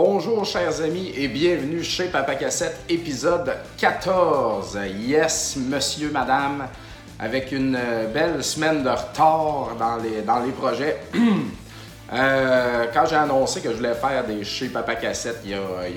[0.00, 4.78] Bonjour chers amis et bienvenue chez Papa Cassette, épisode 14.
[4.96, 6.68] Yes, monsieur, madame,
[7.18, 11.00] avec une euh, belle semaine de retard dans les, dans les projets.
[12.10, 15.58] Euh, quand j'ai annoncé que je voulais faire des chez Papa Cassette il y a,
[15.90, 15.96] il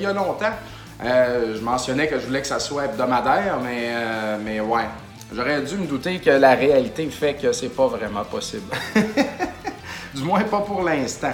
[0.00, 0.50] y a, ben, longtemps,
[1.04, 4.86] euh, je mentionnais que je voulais que ça soit hebdomadaire, mais, euh, mais ouais.
[5.32, 8.74] J'aurais dû me douter que la réalité fait que c'est pas vraiment possible.
[10.12, 11.32] Du moins pas pour l'instant.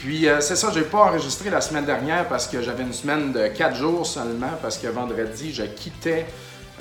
[0.00, 3.32] Puis euh, c'est ça, j'ai pas enregistré la semaine dernière parce que j'avais une semaine
[3.32, 6.26] de 4 jours seulement parce que vendredi, je quittais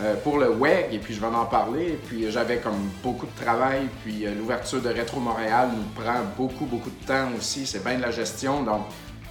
[0.02, 2.00] euh, pour le WEG et puis je vais en parler.
[2.08, 3.88] Puis j'avais comme beaucoup de travail.
[4.06, 7.66] Puis euh, l'ouverture de Rétro Montréal nous prend beaucoup, beaucoup de temps aussi.
[7.68, 8.64] C'est bien de la gestion.
[8.64, 8.84] Donc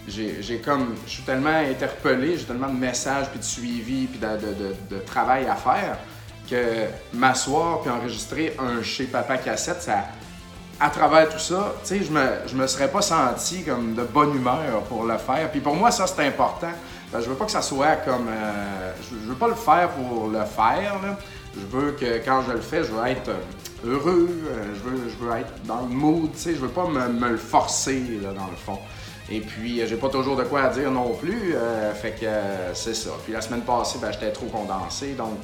[0.07, 4.95] j'ai comme, je suis tellement interpellé, j'ai tellement de messages, puis de suivi, puis de-
[4.97, 5.99] de travail à faire
[6.51, 10.05] que m'asseoir puis enregistrer un chez Papa Cassette, ça,
[10.81, 14.03] à travers tout ça, tu sais, je me, je me serais pas senti comme de
[14.05, 15.51] bonne humeur pour le faire.
[15.51, 16.71] Puis pour moi, ça, c'est important.
[17.11, 18.29] Parce que je veux pas que ça soit comme...
[18.29, 20.95] euh, je, je veux pas le faire pour le faire.
[21.55, 23.31] Je veux que quand je le fais, je veux être
[23.85, 26.55] heureux, euh, je, veux, je veux être dans le mood, tu sais.
[26.55, 28.79] Je veux pas me, me le forcer, là, dans le fond.
[29.31, 31.55] Et puis, euh, j'ai pas toujours de quoi à dire non plus.
[31.55, 32.27] euh, fait que
[32.75, 33.11] c'est ça.
[33.25, 35.15] Puis la semaine passée, ben, j'étais trop condensé.
[35.15, 35.41] Donc,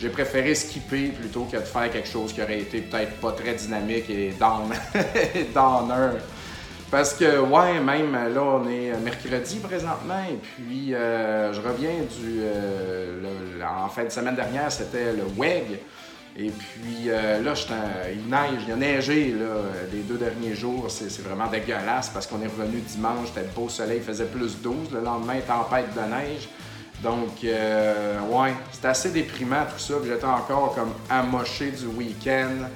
[0.00, 3.54] j'ai préféré skipper plutôt que de faire quelque chose qui aurait été peut-être pas très
[3.54, 4.72] dynamique et down,
[5.54, 6.18] downer.
[6.90, 10.24] Parce que, ouais, même là, on est mercredi présentement.
[10.28, 12.40] Et puis, euh, je reviens du.
[12.40, 13.20] euh,
[13.62, 15.78] en fin de semaine dernière, c'était le WEG.
[16.36, 17.54] Et puis euh, là,
[18.12, 19.62] il neige, il a neigé là,
[19.92, 20.86] les deux derniers jours.
[20.88, 24.92] C'est vraiment dégueulasse parce qu'on est revenu dimanche, c'était beau soleil, il faisait plus 12.
[24.92, 26.48] Le lendemain, tempête de neige.
[27.02, 29.94] Donc, euh, ouais, c'était assez déprimant tout ça.
[30.04, 32.66] J'étais encore comme amoché du week-end.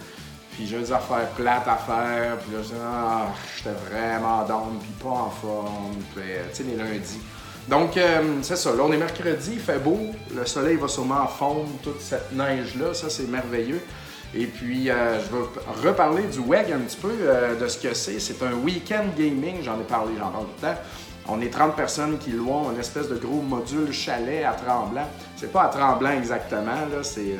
[0.52, 2.38] Puis j'ai des affaires plates à faire.
[2.38, 5.96] Puis là, ah, j'étais vraiment down, puis pas en forme.
[6.14, 7.20] Puis, euh, tu sais, les lundis.
[7.68, 8.74] Donc, euh, c'est ça.
[8.74, 9.98] Là, on est mercredi, il fait beau.
[10.34, 12.94] Le soleil va sûrement fondre toute cette neige-là.
[12.94, 13.80] Ça, c'est merveilleux.
[14.36, 17.12] Et puis, je vais reparler du WEG un petit peu,
[17.60, 18.18] de ce que c'est.
[18.18, 19.62] C'est un week-end gaming.
[19.62, 20.80] J'en ai parlé, j'en parle tout le temps.
[21.28, 25.08] On est 30 personnes qui louent une espèce de gros module chalet à Tremblant.
[25.36, 27.38] C'est pas à Tremblant exactement, là, c'est,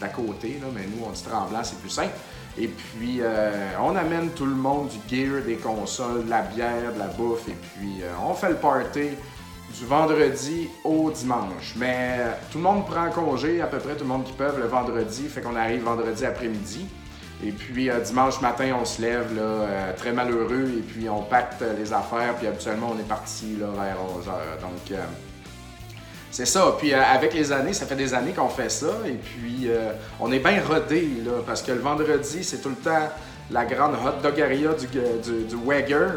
[0.00, 2.14] à côté, mais nous, on dit Tremblant, c'est plus simple.
[2.58, 6.92] Et puis, euh, on amène tout le monde du gear, des consoles, de la bière,
[6.92, 9.10] de la bouffe, et puis euh, on fait le party
[9.78, 11.74] du vendredi au dimanche.
[11.76, 14.52] Mais euh, tout le monde prend congé, à peu près tout le monde qui peut
[14.58, 16.86] le vendredi, fait qu'on arrive vendredi après-midi.
[17.44, 21.22] Et puis euh, dimanche matin, on se lève là, euh, très malheureux et puis on
[21.22, 22.36] pacte euh, les affaires.
[22.36, 24.58] Puis habituellement, on est parti là, vers 11 heures.
[24.60, 24.98] Donc,
[26.30, 26.76] c'est ça.
[26.78, 28.92] Puis avec les années, ça fait des années qu'on fait ça.
[29.06, 29.68] Et puis
[30.20, 33.08] on est bien rodé là, parce que le vendredi, c'est tout le temps
[33.50, 36.08] la grande hot dogaria du, du, du Wagger.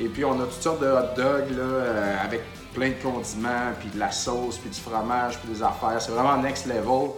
[0.00, 2.40] Et puis on a toutes sortes de hot dogs là, avec
[2.74, 6.00] plein de condiments, puis de la sauce, puis du fromage, puis des affaires.
[6.00, 7.10] C'est vraiment next level.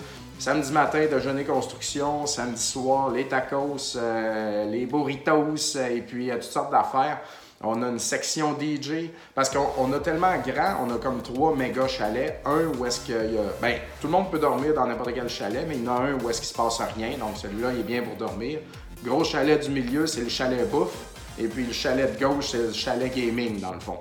[0.43, 2.27] Samedi matin, déjeuner construction.
[2.27, 7.21] Samedi soir, les tacos, euh, les burritos, euh, et puis euh, toutes sortes d'affaires.
[7.63, 11.55] On a une section DJ parce qu'on on a tellement grand, on a comme trois
[11.55, 12.41] méga chalets.
[12.45, 13.53] Un où est-ce qu'il y a.
[13.61, 16.01] Ben, tout le monde peut dormir dans n'importe quel chalet, mais il y en a
[16.01, 17.17] un où est-ce qu'il se passe rien.
[17.19, 18.59] Donc celui-là, il est bien pour dormir.
[19.05, 21.07] Gros chalet du milieu, c'est le chalet bouffe.
[21.39, 24.01] Et puis le chalet de gauche, c'est le chalet gaming dans le fond.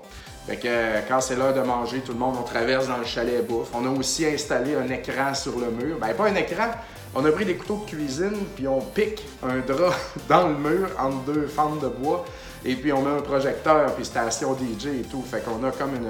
[0.51, 3.05] Fait que euh, quand c'est l'heure de manger, tout le monde, on traverse dans le
[3.05, 3.69] chalet bouffe.
[3.73, 5.95] On a aussi installé un écran sur le mur.
[5.97, 6.71] Ben, pas un écran,
[7.15, 9.95] on a pris des couteaux de cuisine, puis on pique un drap
[10.27, 12.25] dans le mur entre deux fentes de bois.
[12.65, 15.23] Et puis on met un projecteur, puis station DJ et tout.
[15.23, 16.09] Fait qu'on a comme une.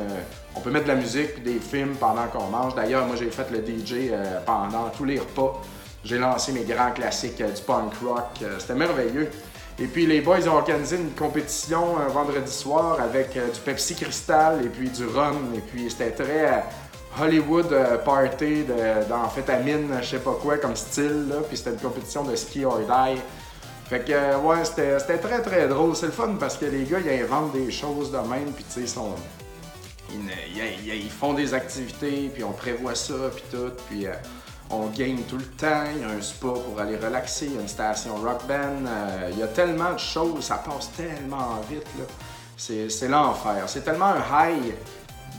[0.56, 2.74] On peut mettre de la musique puis des films pendant qu'on mange.
[2.74, 5.62] D'ailleurs, moi j'ai fait le DJ euh, pendant tous les repas.
[6.04, 8.26] J'ai lancé mes grands classiques euh, du punk rock.
[8.42, 9.30] Euh, C'était merveilleux.
[9.82, 13.96] Et puis les boys ont organisé une compétition un vendredi soir avec euh, du Pepsi
[13.96, 15.54] Cristal et puis du rhum.
[15.56, 16.60] Et puis c'était très euh,
[17.20, 18.64] Hollywood euh, party
[19.10, 21.28] d'amphétamine, je sais pas quoi, comme style.
[21.30, 21.38] Là.
[21.48, 23.20] Puis c'était une compétition de ski or die.
[23.90, 25.96] Fait que, euh, ouais, c'était très très drôle.
[25.96, 28.74] C'est le fun parce que les gars, ils inventent des choses de même, puis tu
[28.76, 29.16] sais, ils sont.
[30.14, 34.12] Ils, ils- font des activités, puis on prévoit ça, puis tout, puis euh,
[34.72, 35.84] on game tout le temps.
[35.96, 38.86] Il y a un spa pour aller relaxer, il y a une station rock band.
[38.88, 42.06] euh, il y a tellement de choses, ça passe tellement vite, là.
[42.58, 43.64] C'est l'enfer.
[43.68, 44.74] C'est tellement un high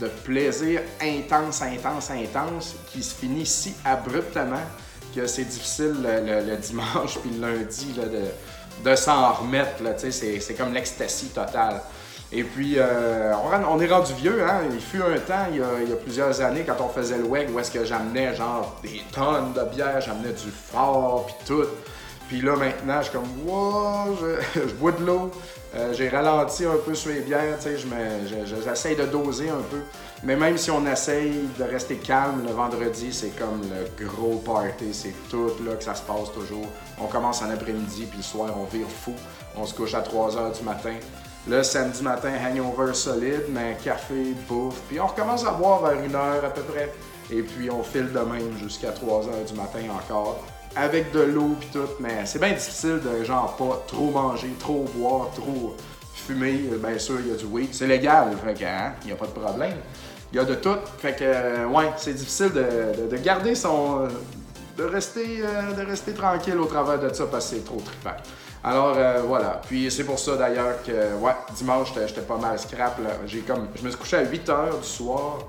[0.01, 4.63] de plaisir intense, intense, intense, qui se finit si abruptement
[5.15, 9.81] que c'est difficile le, dimanche puis le lundi de, de s'en remettre.
[9.97, 11.81] C'est comme l'ecstasy totale.
[12.35, 13.31] Et puis, euh,
[13.69, 14.61] on, est rendu vieux, hein?
[14.73, 17.59] Il fut un temps, il y, a, plusieurs années, quand on faisait le WEG, où
[17.59, 21.65] est-ce que j'amenais genre des tonnes de bière, j'amenais du fort, puis tout.
[22.27, 24.17] Puis là, maintenant, je suis comme, wow,
[24.55, 25.29] je, bois de l'eau.
[25.75, 29.05] Euh, j'ai ralenti un peu sur les bières, tu sais, je me- je- j'essaye de
[29.05, 29.81] doser un peu.
[30.23, 33.61] Mais même si on essaye de rester calme, le vendredi, c'est comme
[33.99, 34.91] le gros party.
[34.93, 36.65] C'est tout là que ça se passe toujours.
[36.99, 39.13] On commence en après-midi, puis le soir, on vire fou.
[39.55, 40.93] On se couche à 3 h du matin.
[41.47, 44.79] Le samedi matin, hangover solide, mais café, bouffe.
[44.87, 46.93] Puis on recommence à boire vers une heure à peu près.
[47.31, 50.43] Et puis on file de même jusqu'à 3 h du matin encore.
[50.75, 54.85] Avec de l'eau puis tout, mais c'est bien difficile de genre pas trop manger, trop
[54.95, 55.75] boire, trop
[56.13, 56.69] fumer.
[56.81, 57.69] Bien sûr, il y a du weed.
[57.73, 59.77] C'est légal, fait hein, il a pas de problème.
[60.31, 60.77] Il y a de tout.
[60.97, 64.05] Fait que, euh, ouais, c'est difficile de garder son.
[64.05, 64.07] euh,
[64.77, 68.17] de rester, euh, de rester tranquille au travers de ça parce que c'est trop trippant.
[68.63, 69.61] Alors euh, voilà.
[69.67, 72.97] Puis c'est pour ça d'ailleurs que, ouais, dimanche, j'étais pas mal scrap.
[73.25, 75.39] J'ai comme, je me suis couché à 8 h du soir.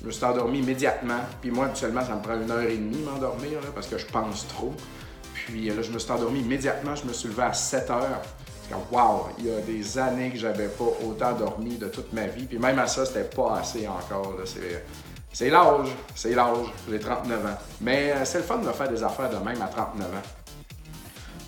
[0.00, 1.20] Je me suis endormi immédiatement.
[1.40, 4.46] Puis moi, habituellement, ça me prend une heure et demie m'endormir parce que je pense
[4.48, 4.72] trop.
[5.34, 6.94] Puis euh, là, je me suis endormi immédiatement.
[6.94, 8.22] Je me suis levé à 7 heures.
[8.92, 12.44] Wow, il y a des années que j'avais pas autant dormi de toute ma vie.
[12.44, 14.36] Puis même à ça, c'était pas assez encore.
[15.32, 16.72] c'est l'âge, c'est l'âge.
[16.88, 17.58] J'ai 39 ans.
[17.80, 20.39] Mais euh, c'est le fun de faire des affaires de même à 39 ans.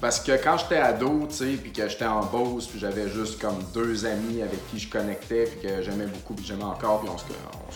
[0.03, 3.41] Parce que quand j'étais ado, tu sais, puis que j'étais en Beauce, puis j'avais juste
[3.41, 7.09] comme deux amis avec qui je connectais, puis que j'aimais beaucoup, puis j'aimais encore, puis
[7.09, 7.25] on se,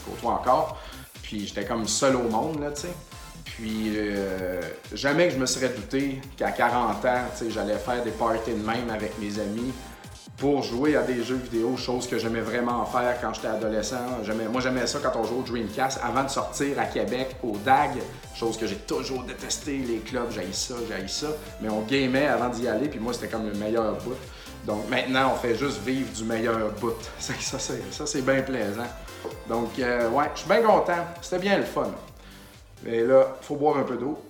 [0.04, 0.76] côtoie encore.
[1.22, 2.94] Puis j'étais comme seul au monde, là, tu sais.
[3.44, 4.60] Puis euh,
[4.92, 8.54] jamais que je me serais douté qu'à 40 ans, tu sais, j'allais faire des parties
[8.54, 9.72] de même avec mes amis
[10.36, 13.96] pour jouer à des jeux vidéo, chose que j'aimais vraiment faire quand j'étais adolescent.
[14.52, 17.92] Moi, j'aimais ça quand on jouait au Dreamcast avant de sortir à Québec au DAG,
[18.34, 21.28] chose que j'ai toujours détesté, les clubs, j'ai ça, j'ai ça.
[21.62, 24.14] Mais on gamait avant d'y aller, puis moi, c'était comme le meilleur bout.
[24.66, 26.92] Donc maintenant, on fait juste vivre du meilleur bout.
[27.18, 28.86] Ça, ça, c'est- ça, c'est bien plaisant.
[29.48, 31.04] Donc, euh, ouais, je suis bien content.
[31.22, 31.88] C'était bien le fun.
[32.84, 34.20] Mais là, faut boire un peu d'eau.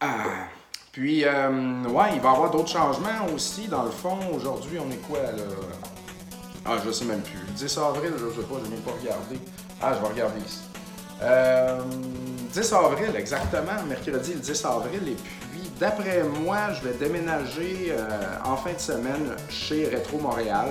[0.00, 0.48] Ah.
[0.96, 3.68] Puis, euh, ouais, il va y avoir d'autres changements aussi.
[3.68, 5.42] Dans le fond, aujourd'hui, on est quoi là?
[6.64, 7.38] Ah, je sais même plus.
[7.54, 9.38] 10 avril, je sais pas, je n'ai pas regardé.
[9.82, 10.62] Ah, je vais regarder ici.
[11.20, 11.82] Euh,
[12.50, 15.08] 10 avril, exactement, mercredi le 10 avril.
[15.08, 15.16] Et
[15.52, 18.08] puis, d'après moi, je vais déménager euh,
[18.46, 20.70] en fin de semaine chez Rétro Montréal.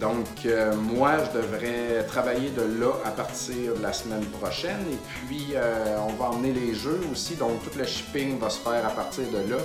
[0.00, 4.80] Donc, euh, moi, je devrais travailler de là à partir de la semaine prochaine.
[4.90, 7.34] Et puis, euh, on va emmener les jeux aussi.
[7.34, 9.58] Donc, tout le shipping va se faire à partir de là.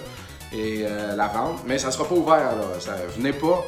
[0.51, 1.61] Et euh, la vente.
[1.65, 2.79] Mais ça sera pas ouvert, là.
[2.79, 3.65] Ça, venez pas.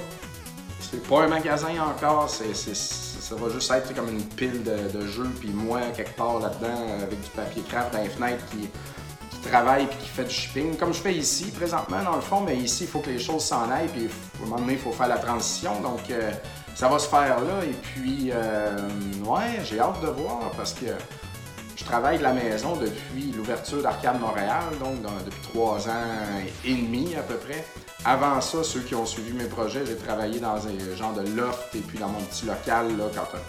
[0.82, 2.30] C'est pas un magasin encore.
[2.30, 5.32] Ça va juste être comme une pile de, jeux.
[5.40, 8.70] Puis moi, quelque part là-dedans, avec du papier craft dans les fenêtres qui,
[9.48, 12.58] travaille puis qui fait du shipping, comme je fais ici présentement dans le fond, mais
[12.58, 14.92] ici il faut que les choses s'en aillent puis à un moment donné il faut
[14.92, 16.32] faire la transition, donc euh,
[16.78, 18.78] ça va se faire là et puis euh,
[19.26, 20.86] ouais j'ai hâte de voir parce que
[21.76, 24.96] je travaille de la maison depuis l'ouverture d'Arcade Montréal, donc
[25.26, 26.16] depuis trois ans
[26.66, 27.64] et demi à peu près.
[28.04, 31.74] Avant ça, ceux qui ont suivi mes projets, j'ai travaillé dans un genre de loft
[31.76, 33.42] et puis dans mon petit local là, quand, euh,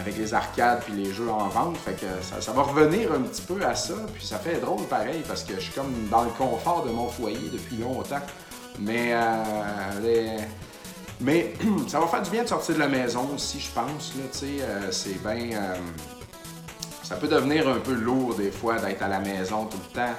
[0.00, 1.76] avec les arcades puis les jeux en vente.
[1.78, 3.94] Fait que ça, ça va revenir un petit peu à ça.
[4.14, 7.08] Puis ça fait drôle pareil parce que je suis comme dans le confort de mon
[7.08, 8.22] foyer depuis longtemps.
[8.78, 9.42] Mais euh,
[10.02, 10.44] les-
[11.20, 11.54] mais
[11.88, 14.14] ça va faire du bien de sortir de la maison aussi, je pense.
[14.16, 15.56] Là, euh, c'est bien.
[15.56, 15.76] euh,
[17.02, 20.14] ça peut devenir un peu lourd des fois d'être à la maison tout le temps.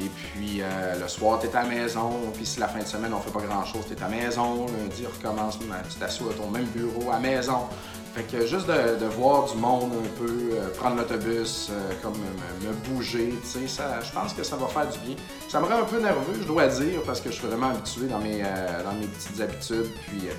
[0.00, 2.10] Et puis euh, le soir, t'es à la maison.
[2.34, 4.66] Puis si la fin de semaine, on fait pas grand-chose, t'es à la maison.
[4.66, 7.66] Lundi, recommence, tu t'assois à ton même bureau à la maison.
[8.14, 12.68] Fait que juste de, voir du monde un peu, euh, prendre l'autobus, euh, comme me,
[12.68, 15.14] me bouger, tu sais, ça, je pense que ça va faire du bien.
[15.48, 18.06] Ça me rend un peu nerveux, je dois dire, parce que je suis vraiment habitué
[18.06, 19.90] dans mes, euh, dans mes petites habitudes.
[20.08, 20.32] Puis euh,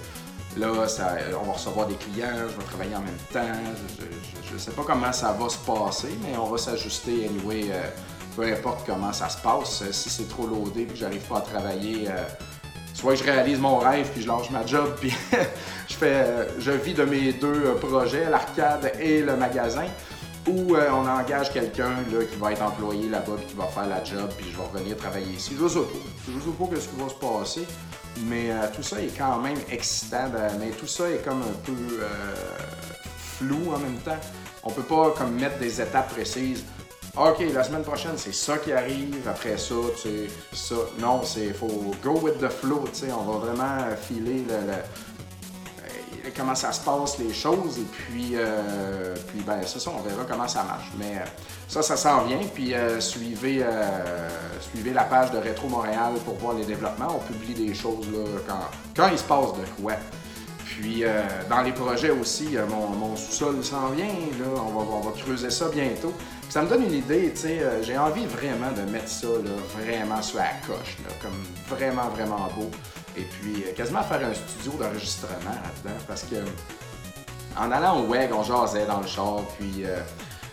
[0.57, 3.55] Là, ça- on va recevoir des clients, je vais travailler en même temps.
[4.49, 7.65] Je ne sais pas comment ça va se passer, mais on va s'ajuster anyway.
[7.71, 7.83] euh,
[8.35, 9.83] peu importe comment ça se passe.
[9.83, 12.23] Euh, Si c'est trop loadé et que j'arrive pas à travailler, euh,
[12.99, 15.13] soit que je réalise mon rêve puis je lâche ma job puis
[15.89, 19.85] je fais, euh, je vis de mes deux euh, projets, l'arcade et le magasin.
[20.47, 21.93] Ou euh, on engage quelqu'un
[22.29, 25.33] qui va être employé là-bas qui va faire la job puis je vais revenir travailler
[25.33, 25.55] ici.
[25.59, 25.85] Je sais pas.
[26.27, 27.67] Je sais pas ce qui va se passer.
[28.25, 30.27] Mais tout ça est quand même excitant.
[30.33, 31.73] ben, mais tout ça est comme un peu
[33.17, 34.17] flou en même temps.
[34.63, 36.65] On peut pas comme mettre des étapes précises.
[37.19, 39.27] OK, la semaine prochaine, c'est ça qui arrive.
[39.27, 40.75] Après ça, tu sais, ça.
[40.99, 42.85] Non, c'est faut go with the flow.
[42.93, 47.77] Tu sais, on va vraiment filer le, euh, comment ça se passe, les choses.
[47.77, 50.91] Et puis, euh, puis ben, c'est ça, on verra comment ça marche.
[50.97, 51.25] Mais euh,
[51.67, 52.39] ça, ça s'en vient.
[52.53, 53.65] Puis, suivez,
[54.61, 57.17] suivez la page de Rétro Montréal pour voir les développements.
[57.17, 58.61] On publie des choses là, quand,
[58.95, 59.95] quand il se passe de quoi.
[60.79, 64.05] Puis, euh, dans les projets aussi, euh, mon, sous-sol s'en vient.
[64.05, 64.45] Là.
[64.55, 66.13] On, va, creuser ça bientôt.
[66.49, 69.51] ça me donne une idée, tu sais, euh, j'ai envie vraiment de mettre ça là,
[69.77, 72.71] vraiment sur la coche, là, comme vraiment, vraiment beau.
[73.17, 76.35] Et puis quasiment faire un studio d'enregistrement là-dedans parce que
[77.57, 79.83] en allant au WEG, on jasait dans le char, puis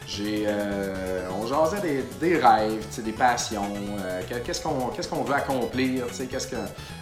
[0.07, 5.25] j'ai, euh, on jasait des, des rêves, des passions, euh, que- qu'est-ce qu'on, qu'est-ce qu'on
[5.25, 6.57] veut accomplir, qu'est-ce que...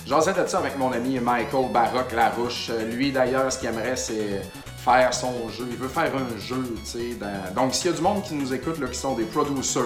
[0.06, 2.68] Jasais de ça avec mon ami Michael Baroque Larouche.
[2.70, 4.42] Euh, Lui, d'ailleurs, ce qu'il aimerait, c'est
[4.84, 5.66] faire son jeu.
[5.70, 6.64] Il veut faire un jeu,
[7.20, 9.82] dans- Donc, s'il y a du monde qui nous écoute, là, qui sont des producers,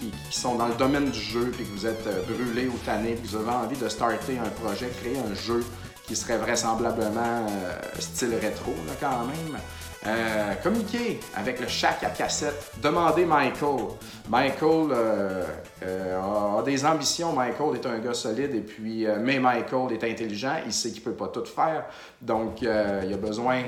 [0.00, 3.14] qui, sont dans le domaine du jeu, puis que vous êtes euh, brûlé ou tanné,
[3.14, 5.64] que vous avez envie de starter un projet, créer un jeu
[6.06, 7.46] qui serait vraisemblablement
[7.98, 9.58] style rétro, là, quand même,
[10.06, 12.72] euh, communiquez avec le Shack à cassette.
[12.82, 13.86] Demandez Michael.
[14.28, 15.44] Michael euh,
[15.82, 17.32] euh, a des ambitions.
[17.32, 20.56] Michael est un gars solide, et puis, mais Michael est intelligent.
[20.66, 21.86] Il sait qu'il peut pas tout faire.
[22.20, 23.62] Donc, il a besoin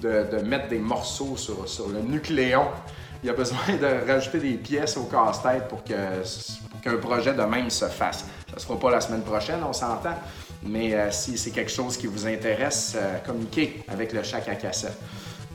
[0.00, 2.66] de, mettre des morceaux sur, le nucléon.
[3.22, 5.92] Il a besoin de rajouter des pièces au casse-tête pour que
[6.82, 8.20] qu'un projet de même se fasse.
[8.48, 10.14] Ça ne se fera pas la semaine prochaine, on s'entend.
[10.62, 14.96] Mais si c'est quelque chose qui vous intéresse, communiquez avec le Shack à cassette.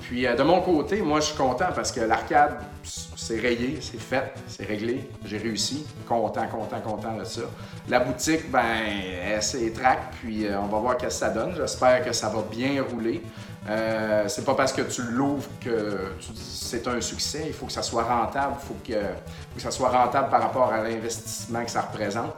[0.03, 4.00] Puis euh, de mon côté, moi je suis content parce que l'arcade, c'est rayé, c'est
[4.00, 5.86] fait, c'est réglé, j'ai réussi.
[6.07, 7.43] Content, content, content de ça.
[7.88, 11.55] La boutique, ben, s'est track, puis euh, on va voir qu'est-ce que ça donne.
[11.55, 13.22] J'espère que ça va bien rouler.
[13.69, 17.45] Euh, c'est pas parce que tu l'ouvres que c'est un succès.
[17.48, 18.55] Il faut que ça soit rentable.
[18.60, 22.33] Il faut que ça soit rentable par rapport à l'investissement que ça représente.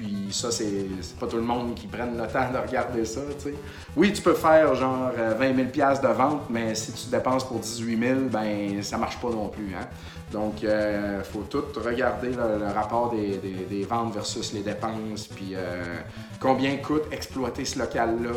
[0.00, 0.88] Puis ça, c'est
[1.18, 3.20] pas tout le monde qui prenne le temps de regarder ça.
[3.96, 7.46] Oui, tu peux faire genre euh, 20 000 piastres de vente, mais si tu dépenses
[7.46, 9.74] pour 18 000, ben ça marche pas non plus.
[9.74, 9.86] Hein?
[10.32, 10.70] Donc, il
[11.24, 15.82] faut tout regarder le, rapport des, ventes versus les dépenses, puis euh,
[16.38, 18.30] combien coûte exploiter ce local-là,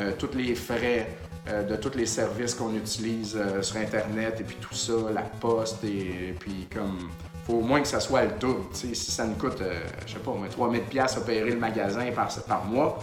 [0.00, 1.06] euh, tous les frais,
[1.46, 5.20] euh, de tous les services qu'on utilise euh, sur Internet, et puis tout ça, la
[5.20, 7.10] poste, et, et puis comme
[7.44, 8.64] faut au moins que ça soit le double.
[8.72, 12.28] Si ça nous coûte, euh, je sais pas, mais 3000 pièces opérer le magasin par,
[12.46, 12.98] par mois,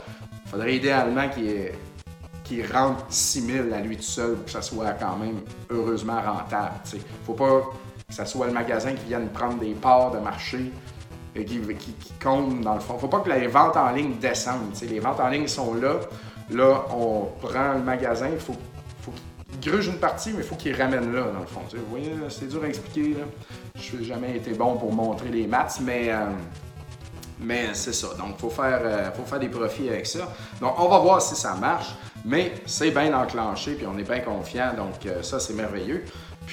[0.46, 4.92] il faudrait idéalement qu'il rentre 6 000 à lui tout seul pour que ça soit
[4.94, 6.74] quand même heureusement rentable.
[6.94, 7.62] Il ne faut pas
[8.08, 10.72] que ça soit le magasin qui vienne prendre des parts de marché
[11.36, 11.62] et qui,
[12.22, 12.98] compte dans le fond.
[12.98, 14.76] faut pas que les ventes en ligne descendent.
[14.82, 16.00] Les ventes en ligne sont là.
[16.50, 18.58] Là, on prend le magasin, il faut,
[19.62, 21.62] gruge une partie, mais il faut qu'il ramène là, dans le fond.
[21.72, 23.16] Vous voyez, c'est dur à expliquer.
[23.76, 26.10] Je n'ai jamais été bon pour montrer les maths, mais...
[26.10, 26.26] euh,
[27.74, 28.08] c'est ça.
[28.20, 30.32] Donc, il faut, faire, euh, faut faire des profits avec ça.
[30.60, 31.96] Donc, on va voir si ça marche.
[32.24, 34.74] Mais c'est bien enclenché, puis on est bien confiant.
[34.78, 36.04] Donc, euh, ça, c'est merveilleux.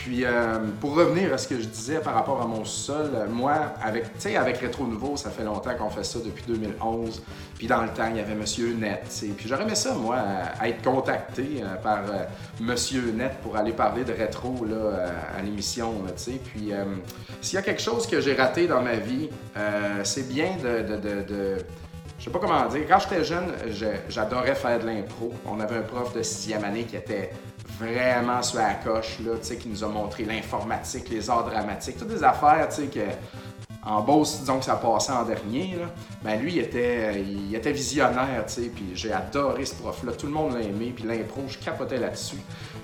[0.04, 3.26] Puis, euh, pour revenir à ce que je disais par rapport à mon sol, euh,
[3.28, 4.04] moi, avec,
[4.36, 7.22] avec Rétro Nouveau, ça fait longtemps qu'on fait ça depuis 2011.
[7.56, 9.02] Puis, dans le temps, il y avait Monsieur Net.
[9.36, 10.16] Puis, j'aurais aimé ça, moi,
[10.60, 12.24] à, être contacté euh, par euh,
[12.60, 15.92] Monsieur Net pour aller parler de rétro là, euh, à l'émission.
[16.16, 16.72] Puis,
[17.40, 19.28] s'il y a quelque chose que j'ai raté dans ma vie,
[20.04, 21.56] c'est bien de- de- de-
[22.18, 22.82] je sais pas comment dire.
[22.88, 25.32] Quand j'étais jeune, je- j'adorais faire de l'impro.
[25.46, 27.30] On avait un prof de sixième année qui était
[27.78, 32.24] vraiment sur la coche, là, qui nous a montré l'informatique, les arts dramatiques, toutes des
[32.24, 33.00] affaires, que
[33.84, 35.86] en Beauce, disons que ça passait en dernier, là,
[36.22, 40.12] ben lui, il était, il était visionnaire, tu sais, puis j'ai adoré ce prof-là.
[40.12, 42.36] Tout le monde l'a aimé, puis l'impro, je capotais là-dessus.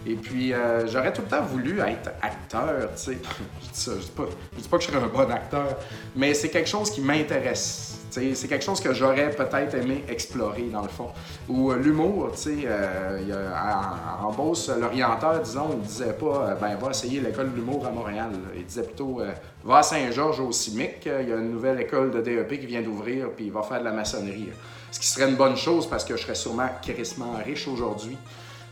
[0.06, 3.18] Et puis, euh, j'aurais tout le temps voulu être acteur, tu sais.
[3.74, 5.76] je je je dis pas que je serais un bon acteur,
[6.16, 7.93] mais c'est quelque chose qui m'intéresse.
[8.34, 11.08] C'est quelque chose que j'aurais peut-être aimé explorer, dans le fond.
[11.48, 16.12] Ou euh, l'humour, tu sais, euh, y a- en, en Beauce, l'orienteur, disons, il disait
[16.12, 18.30] pas, euh, ben, va essayer l'école de l'humour à Montréal.
[18.56, 19.32] Il disait plutôt, euh,
[19.64, 22.66] va à Saint-Georges au CIMIC, euh, il y a une nouvelle école de DEP qui
[22.66, 24.50] vient d'ouvrir, puis il va faire de la maçonnerie.
[24.92, 28.16] Ce qui serait une bonne chose parce que je serais sûrement crissement riche aujourd'hui.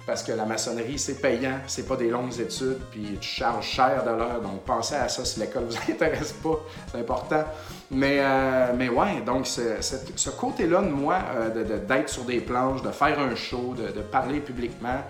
[0.06, 4.02] Parce que la maçonnerie, c'est payant, c'est pas des longues études, puis tu charges cher
[4.04, 4.40] de l'heure.
[4.40, 6.58] Donc, pensez à ça si l'école vous intéresse pas,
[6.90, 7.44] c'est important.
[7.90, 12.90] Mais, euh, mais ouais, donc ce, côté-là de moi, euh, d'être sur des planches, de
[12.90, 15.02] faire un show, de, parler publiquement,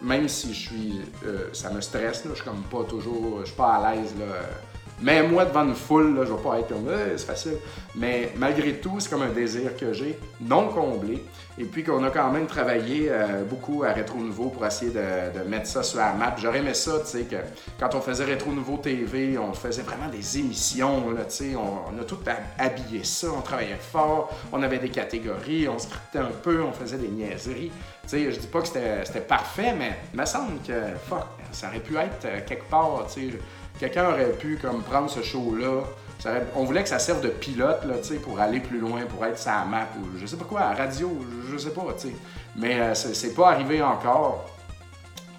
[0.00, 3.46] même si je suis, euh, ça me stresse, là, je suis comme pas toujours, je
[3.46, 4.26] suis pas à l'aise là.
[5.00, 7.56] Mais moi, devant une foule, là, je vais pas être comme Eh, c'est facile.
[7.94, 11.22] Mais malgré tout, c'est comme un désir que j'ai, non comblé.
[11.60, 15.48] Et puis qu'on a quand même travaillé euh, beaucoup à Rétro Nouveau pour essayer de,
[15.48, 16.34] mettre ça sur la map.
[16.38, 17.36] J'aurais aimé ça, tu sais, que
[17.80, 22.04] quand on faisait Rétro Nouveau TV, on faisait vraiment des émissions, tu sais, on, a
[22.04, 26.62] tout ha- habillé ça, on travaillait fort, on avait des catégories, on scriptait un peu,
[26.62, 27.72] on faisait des niaiseries.
[28.02, 30.72] Tu sais, je dis pas que c'était c'était parfait, mais il me semble que,
[31.08, 33.38] fuck, ça aurait pu être euh, quelque part, tu sais.
[33.78, 35.82] Quelqu'un aurait pu comme prendre ce show-là.
[36.56, 39.64] on voulait que ça serve de pilote là, pour aller plus loin, pour être sa
[39.64, 41.10] map ou je sais pas quoi, à radio,
[41.50, 41.82] je, sais pas.
[42.56, 44.44] Mais euh, c'est pas arrivé encore.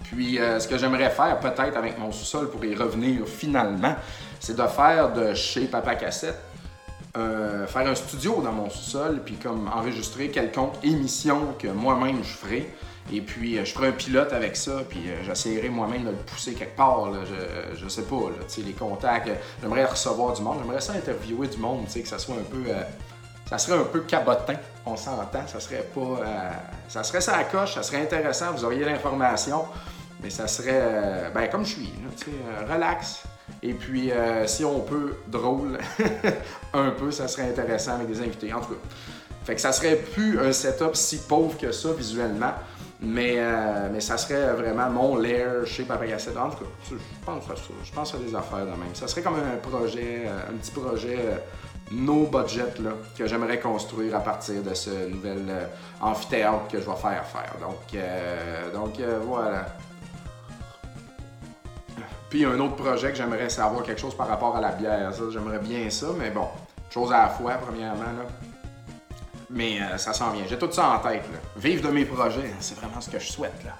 [0.04, 3.94] Puis ce que j'aimerais faire peut-être avec mon sous-sol pour y revenir finalement,
[4.40, 6.40] c'est de faire de chez Papa Cassette
[7.14, 12.70] faire un studio dans mon sous-sol, puis comme enregistrer quelconque émission que moi-même je ferai.
[13.12, 16.76] Et puis, je ferai un pilote avec ça, puis j'essaierai moi-même de le pousser quelque
[16.76, 17.10] part.
[17.24, 19.28] Je, je sais pas, là, les contacts.
[19.60, 20.58] J'aimerais recevoir du monde.
[20.62, 22.62] J'aimerais ça interviewer du monde, que ça soit un peu
[23.50, 24.54] ça serait un peu cabotin,
[24.86, 26.00] on s'entend, ça serait pas...
[26.00, 26.50] Euh,
[26.86, 29.64] ça serait ça coche, ça serait intéressant, vous auriez l'information,
[30.22, 31.92] mais ça serait, euh, ben comme je suis,
[32.28, 33.24] euh, relax.
[33.60, 34.12] Et puis,
[34.46, 35.78] si on peut, drôle,
[36.72, 38.80] un peu, ça serait intéressant avec des invités, en tout cas.
[39.44, 42.52] Fait que ça serait plus un setup si pauvre que ça visuellement,
[43.02, 43.38] mais,
[43.92, 46.36] mais ça serait vraiment mon lair chez Papa Cassette.
[46.36, 48.94] En tout cas, je pense à ça, je pense à des affaires de même.
[48.94, 51.18] Ça serait comme un projet, un petit projet
[51.90, 55.66] no budget là, que j'aimerais construire à partir de ce nouvel euh,
[56.00, 57.54] amphithéâtre que je vais faire faire.
[57.60, 59.66] Donc, euh, donc euh, voilà.
[62.28, 65.10] Puis un autre projet que j'aimerais savoir quelque chose par rapport à la bière.
[65.32, 66.46] J'aimerais bien ça, mais bon,
[66.88, 68.04] chose à la fois, premièrement.
[68.04, 68.49] Là.
[69.50, 70.44] Mais ça s'en vient.
[70.48, 71.24] J'ai tout ça en tête.
[71.32, 71.38] Là.
[71.56, 73.64] Vivre de mes projets, c'est vraiment ce que je souhaite.
[73.64, 73.76] Là.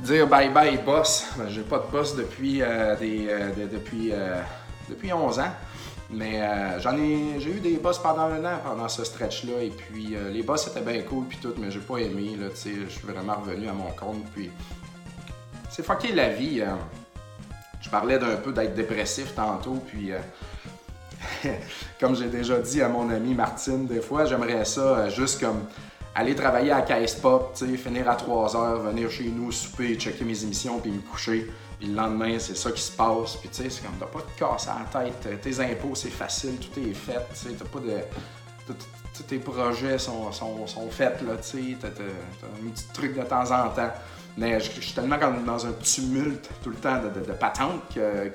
[0.00, 1.26] Dire bye bye boss.
[1.48, 2.62] J'ai pas de boss depuis,
[2.98, 3.28] des,
[3.70, 4.12] depuis,
[4.88, 5.52] depuis 11 ans.
[6.12, 9.62] Mais euh, j'en ai, j'ai eu des boss pendant un an pendant ce stretch-là.
[9.62, 12.36] Et puis euh, les boss étaient bien cool puis tout, mais j'ai pas aimé.
[12.38, 14.24] Je suis vraiment revenu à mon compte.
[14.34, 14.50] Puis
[15.70, 16.62] c'est fucké la vie.
[16.62, 16.78] Hein.
[17.80, 19.82] Je parlais d'un peu d'être dépressif tantôt.
[19.86, 20.12] Puis
[22.00, 25.64] comme j'ai déjà dit à mon ami Martine, des fois j'aimerais ça euh, juste comme
[26.14, 30.42] aller travailler à Caisse Pop, finir à 3 heures, venir chez nous, souper, checker mes
[30.42, 31.50] émissions puis me coucher.
[31.78, 33.36] Puis le lendemain, c'est ça qui se passe.
[33.36, 35.40] Puis tu sais, c'est comme, t'as pas de casse à la tête.
[35.40, 37.26] Tes impôts, c'est facile, tout est fait.
[37.58, 37.98] T'as pas de.
[39.14, 41.76] Tous tes projets sont, sont, sont faits, là, tu sais.
[41.80, 43.90] T'as, un petit truc de temps en temps.
[44.38, 48.30] Mais je, suis tellement dans un tumulte tout le temps de, patentes que,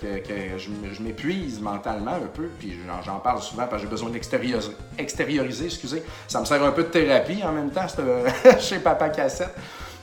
[0.57, 2.49] je, m'épuise mentalement un peu.
[2.59, 4.73] Puis j'en, parle souvent parce que j'ai besoin d'extérioriser.
[4.97, 6.03] Extérioriser, excusez.
[6.27, 7.87] Ça me sert un peu de thérapie en même temps,
[8.59, 9.55] chez Papa Cassette.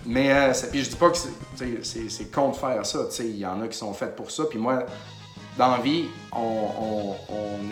[0.07, 2.99] Mais euh, puis je dis pas que c'est con de faire ça.
[3.21, 4.45] Il y en a qui sont faits pour ça.
[4.51, 4.85] Puis moi,
[5.57, 7.15] dans vie, on,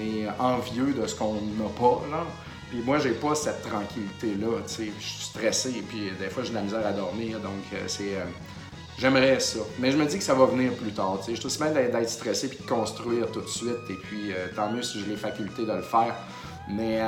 [0.00, 2.02] est envieux de ce qu'on n'a pas.
[2.10, 2.24] Là.
[2.72, 4.62] Puis moi, j'ai pas cette tranquillité-là.
[4.66, 7.38] Je suis stressé puis des fois, j'ai de la misère à dormir.
[7.38, 8.14] Donc, euh, c'est.
[8.14, 8.24] Euh,
[8.96, 9.58] j'aimerais ça.
[9.78, 11.18] Mais je me dis que ça va venir plus tard.
[11.28, 13.90] Je suis aussi bien d'être stressé puis de construire tout de suite.
[13.90, 16.14] Et puis, tant mieux si j'ai les facultés de le faire.
[16.70, 16.98] Mais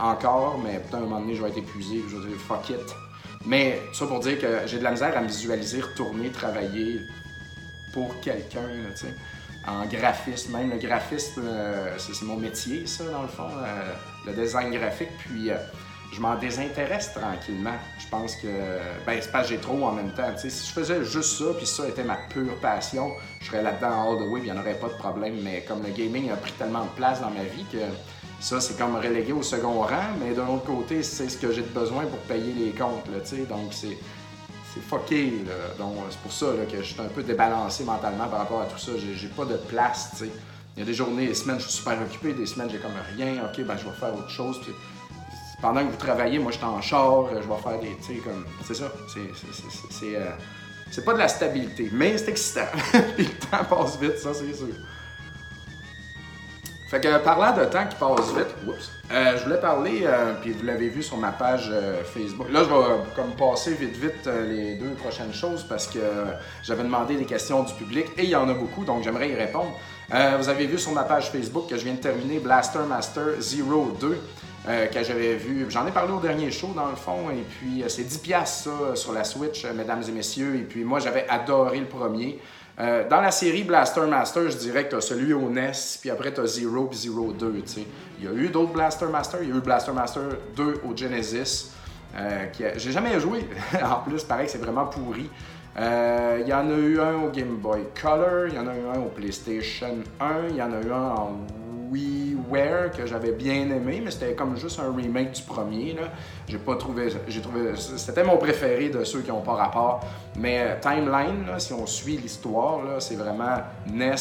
[0.00, 2.02] encore, mais peut-être un moment donné, je vais être épuisé.
[2.10, 2.96] Je vais dire fuck it.
[3.44, 7.00] Mais ça pour dire que j'ai de la misère à visualiser retourner travailler
[7.92, 9.14] pour quelqu'un, tu sais,
[9.66, 10.56] en graphisme.
[10.56, 13.92] Même le graphisme, euh, c'est mon métier, ça, dans le fond, euh,
[14.26, 15.10] le design graphique.
[15.18, 15.56] Puis euh,
[16.12, 17.76] je m'en désintéresse tranquillement.
[17.98, 18.48] Je pense que,
[19.06, 20.32] ben, c'est pas j'ai trop en même temps.
[20.34, 23.62] Tu sais, si je faisais juste ça, puis ça était ma pure passion, je serais
[23.62, 25.40] là-dedans all the way, il n'y en aurait pas de problème.
[25.42, 27.78] Mais comme le gaming a pris tellement de place dans ma vie que
[28.40, 31.62] ça, c'est comme relégué au second rang, mais d'un autre côté, c'est ce que j'ai
[31.62, 33.42] de besoin pour payer les comptes, là, tu sais.
[33.42, 33.98] Donc, c'est,
[34.74, 35.74] c'est fucké, là.
[35.78, 38.64] Donc, c'est pour ça là, que je suis un peu débalancé mentalement par rapport à
[38.64, 38.92] tout ça.
[38.96, 40.30] J'ai pas de place, tu sais.
[40.76, 42.92] Il y a des journées, des semaines, je suis super occupé, des semaines, j'ai comme
[43.16, 43.44] rien.
[43.44, 44.60] OK, ben, je vais faire autre chose.
[45.60, 48.20] Pendant que vous travaillez, moi, je suis en char, je vais faire des, tu sais,
[48.20, 48.90] comme, c'est ça.
[49.12, 49.30] C'est,
[49.90, 52.66] c'est, euh, pas de la stabilité, mais c'est excitant.
[53.16, 54.68] Puis le temps passe vite, ça, c'est sûr.
[56.90, 58.48] Fait que parlant de temps qui passe vite,
[59.12, 62.50] euh, je voulais parler, euh, puis vous l'avez vu sur ma page euh, Facebook.
[62.50, 66.00] Là, je vais comme passer vite vite les deux prochaines choses parce que
[66.64, 69.36] j'avais demandé des questions du public et il y en a beaucoup, donc j'aimerais y
[69.36, 69.78] répondre.
[70.10, 73.96] Vous avez vu sur ma page Facebook que je viens de terminer Blaster Master Zero
[74.00, 74.18] 2.
[74.92, 78.02] que j'avais vu, j'en ai parlé au dernier show dans le fond, et puis c'est
[78.02, 82.40] 10$ ça sur la Switch, mesdames et messieurs, et puis moi j'avais adoré le premier.
[82.80, 86.08] Euh, dans la série Blaster Master, je dirais que tu as celui au NES, puis
[86.08, 87.62] après tu as Zero puis Zero 2.
[88.18, 89.42] Il y a eu d'autres Blaster Master.
[89.42, 90.22] Il y a eu Blaster Master
[90.56, 91.72] 2 au Genesis.
[92.16, 92.46] Euh,
[92.76, 93.46] J'ai jamais joué.
[93.82, 95.28] en plus, pareil, c'est vraiment pourri.
[95.78, 98.74] Euh, il y en a eu un au Game Boy Color, il y en a
[98.74, 101.30] eu un au PlayStation 1, il y en a eu un en
[101.90, 105.96] WiiWare que j'avais bien aimé, mais c'était comme juste un remake du premier.
[106.48, 107.08] J'ai pas trouvé.
[107.28, 107.72] J'ai trouvé.
[107.76, 110.00] C'était mon préféré de ceux qui n'ont pas rapport.
[110.36, 113.56] Mais euh, Timeline, si on suit l'histoire, c'est vraiment
[113.92, 114.14] NES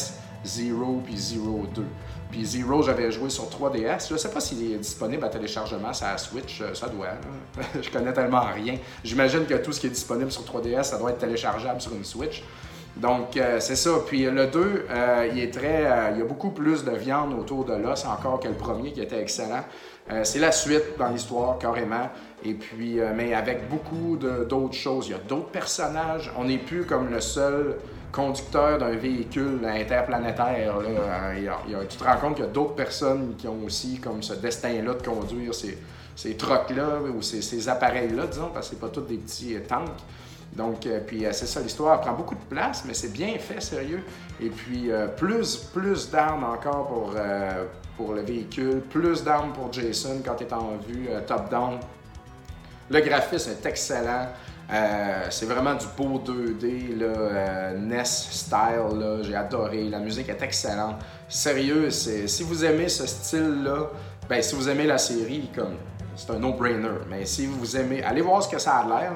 [0.43, 1.83] Zero puis Zero 2.
[2.29, 4.09] Puis Zero, j'avais joué sur 3DS.
[4.09, 6.61] Je sais pas s'il est disponible à téléchargement sur la Switch.
[6.61, 7.07] Euh, ça doit.
[7.81, 8.77] je connais tellement rien.
[9.03, 12.05] J'imagine que tout ce qui est disponible sur 3DS, ça doit être téléchargeable sur une
[12.05, 12.43] Switch.
[12.95, 13.91] Donc, euh, c'est ça.
[14.05, 16.11] Puis le 2, euh, il est très.
[16.13, 19.01] il y a beaucoup plus de viande autour de l'os encore que le premier qui
[19.01, 19.63] était excellent.
[20.23, 22.09] C'est la suite dans l'histoire, carrément.
[22.43, 25.07] Et puis, mais avec beaucoup d'autres choses.
[25.07, 26.31] Il y a d'autres personnages.
[26.37, 27.75] On n'est plus comme le seul
[28.11, 30.75] conducteur d'un véhicule interplanétaire.
[31.87, 34.93] tu te rends compte qu'il y a d'autres personnes qui ont aussi comme ce destin-là
[34.95, 35.77] de conduire ces,
[36.19, 39.87] ces trucks-là ou ces, appareils-là, disons, parce que c'est pas tous des petits euh, tanks.
[40.51, 43.61] Donc, euh, puis euh, c'est ça, l'histoire prend beaucoup de place, mais c'est bien fait,
[43.61, 44.03] sérieux.
[44.41, 47.13] Et puis, plus, plus d'armes encore pour,
[47.99, 51.79] pour le véhicule, plus d'armes pour Jason quand tu es en vue top-down.
[52.89, 54.29] Le graphisme est excellent.
[55.29, 59.19] c'est vraiment du beau 2D, là, NES style.
[59.23, 59.89] J'ai adoré.
[59.89, 60.95] La musique est excellente.
[61.27, 63.89] Sérieux, si vous aimez ce style-là,
[64.29, 65.75] ben, si vous aimez la série, comme
[66.15, 67.01] c'est un no-brainer.
[67.09, 69.11] Mais si vous aimez, allez voir ce que ça a l'air.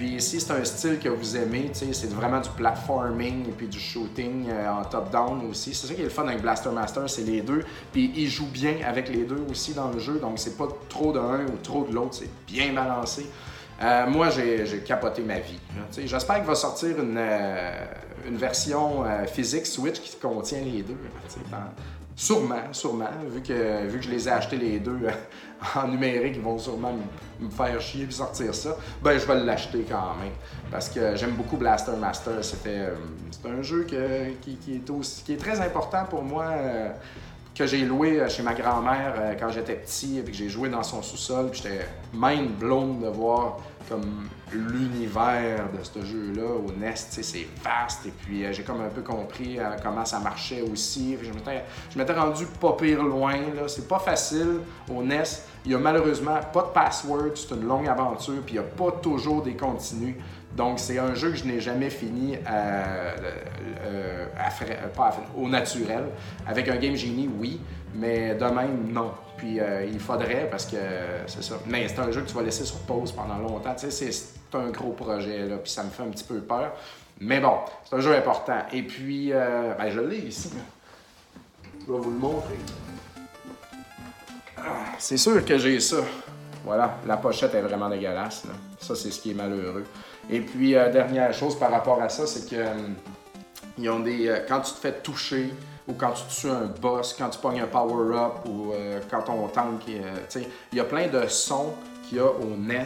[0.00, 3.78] Puis si c'est un style que vous aimez, c'est vraiment du platforming et puis du
[3.78, 5.74] shooting euh, en top-down aussi.
[5.74, 7.62] C'est ça qui est le fun avec Blaster Master, c'est les deux.
[7.92, 11.12] Puis il joue bien avec les deux aussi dans le jeu, donc c'est pas trop
[11.12, 13.26] d'un ou trop de l'autre, c'est bien balancé.
[13.82, 15.60] Euh, moi, j'ai capoté ma vie.
[16.06, 17.84] J'espère qu'il va sortir une, euh,
[18.30, 20.96] version physique Switch qui contient les deux.
[22.16, 25.00] Sûrement, sûrement, vu que, vu que je les ai achetés les deux
[25.74, 26.94] en numérique, ils vont sûrement
[27.40, 28.76] me faire chier et sortir ça.
[29.02, 30.32] Ben, je vais l'acheter quand même.
[30.70, 32.44] Parce que j'aime beaucoup Blaster Master.
[32.44, 32.94] C'était, euh,
[33.30, 33.94] c'est un jeu qui,
[35.32, 36.46] est très important pour moi.
[36.48, 36.90] Euh,
[37.54, 40.82] que j'ai loué euh, chez ma grand-mère quand j'étais petit, et que j'ai joué dans
[40.82, 46.94] son sous-sol, puis j'étais mind blown de voir comme l'univers de ce jeu-là au NES,
[46.94, 48.06] c'est vaste.
[48.06, 51.16] Et puis euh, j'ai comme un peu compris euh, comment ça marchait aussi.
[51.22, 53.34] Je m'étais rendu pas pire loin.
[53.68, 54.60] C'est pas facile
[54.90, 55.22] au NES.
[55.64, 58.68] Il y a malheureusement pas de password, c'est une longue aventure, puis il n'y a
[58.68, 60.16] pas toujours des continues.
[60.56, 64.26] Donc c'est un jeu que je n'ai jamais fini euh,
[65.36, 66.04] au naturel.
[66.46, 67.60] Avec un Game Genie, oui,
[67.94, 69.12] mais de même, non.
[69.40, 70.76] Puis euh, il faudrait parce que
[71.26, 71.54] c'est ça.
[71.66, 73.74] Mais c'est un jeu que tu vas laisser sur pause pendant longtemps.
[73.74, 76.72] Tu sais, c'est un gros projet, là, puis ça me fait un petit peu peur.
[77.18, 77.54] Mais bon,
[77.88, 78.58] c'est un jeu important.
[78.70, 80.50] Et puis, euh, ben, je l'ai ici.
[81.80, 82.58] Je vais vous le montrer.
[84.58, 84.62] Ah,
[84.98, 86.02] c'est sûr que j'ai ça.
[86.62, 88.44] Voilà, la pochette est vraiment dégueulasse.
[88.78, 89.86] Ça, c'est ce qui est malheureux.
[90.28, 92.62] Et puis, euh, dernière chose par rapport à ça, c'est que
[93.78, 94.42] ils ont des.
[94.46, 95.50] quand tu te fais toucher,
[95.88, 99.48] ou quand tu tues un boss, quand tu pognes un power-up, ou euh, quand ton
[99.48, 99.82] tank.
[99.88, 101.74] Euh, il y a plein de sons
[102.08, 102.84] qu'il y a au NES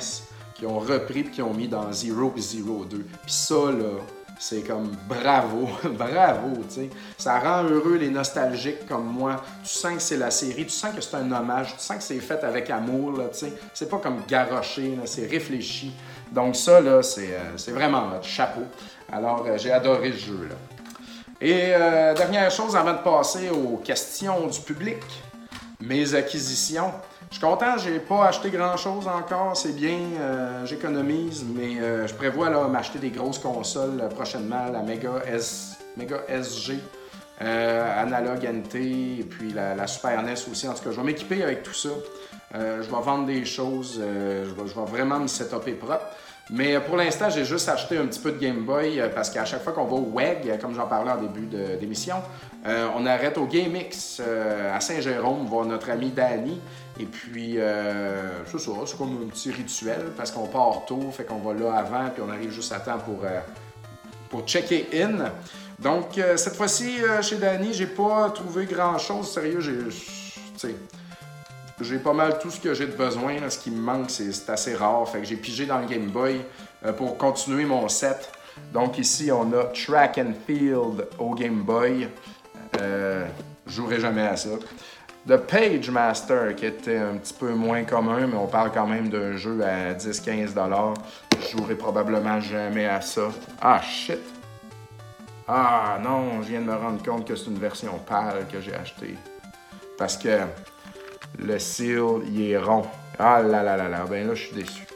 [0.54, 2.98] qui ont repris et qui ont mis dans Zero et Zero 2.
[2.98, 4.00] Puis ça, là,
[4.38, 6.90] c'est comme bravo, bravo, tu sais.
[7.16, 9.42] Ça rend heureux les nostalgiques comme moi.
[9.62, 12.02] Tu sens que c'est la série, tu sens que c'est un hommage, tu sens que
[12.02, 13.52] c'est fait avec amour, tu sais.
[13.72, 15.92] C'est pas comme garoché, c'est réfléchi.
[16.30, 18.64] Donc ça, là, c'est euh, vraiment chapeau.
[19.12, 20.73] Alors, j'ai adoré ce jeu, là.
[21.44, 25.02] Et euh, dernière chose avant de passer aux questions du public,
[25.78, 26.90] mes acquisitions.
[27.30, 32.06] Je suis content, j'ai pas acheté grand chose encore, c'est bien, euh, j'économise, mais euh,
[32.06, 36.78] je prévois m'acheter des grosses consoles prochainement, la Mega, S, Mega SG,
[37.40, 38.76] Analog NT,
[39.20, 40.66] et puis la, Super NES aussi.
[40.66, 41.90] En tout cas, je vais m'équiper avec tout ça.
[42.54, 46.06] je vais vendre des choses, je vais, je, vais, vraiment me setuper propre.
[46.50, 49.46] Mais pour l'instant, j'ai juste acheté un petit peu de Game Boy euh, parce qu'à
[49.46, 52.16] chaque fois qu'on va au WEG, euh, comme j'en parlais en début d'émission,
[52.66, 56.60] euh, on arrête au GameX à Saint-Jérôme voir notre ami Danny.
[57.00, 57.58] Et puis,
[58.46, 61.74] c'est ça, c'est comme un petit rituel parce qu'on part tôt, fait qu'on va là
[61.74, 63.22] avant, puis on arrive juste à temps pour,
[64.30, 65.32] pour checker in.
[65.80, 69.32] Donc, cette fois-ci, chez Danny, j'ai pas trouvé grand-chose.
[69.32, 69.72] Sérieux, j'ai
[71.80, 73.36] j'ai pas mal tout ce que j'ai de besoin.
[73.48, 75.08] Ce qui me manque, c'est assez rare.
[75.08, 76.40] Fait que j'ai pigé dans le Game Boy
[76.84, 78.30] euh, pour continuer mon set.
[78.72, 82.08] Donc ici, on a Track and Field au Game Boy.
[82.80, 83.26] Euh,
[83.66, 84.50] je jouerai jamais à ça.
[85.26, 89.08] The Page Master, qui était un petit peu moins commun, mais on parle quand même
[89.08, 90.94] d'un jeu à 10-15$.
[91.40, 93.28] Je jouerai probablement jamais à ça.
[93.60, 94.20] Ah, shit!
[95.48, 98.74] Ah non, je viens de me rendre compte que c'est une version pâle que j'ai
[98.74, 99.14] achetée.
[99.98, 100.40] Parce que
[101.38, 102.84] le seal, il est rond.
[103.18, 104.86] Ah là là là là, ben là, je suis déçu.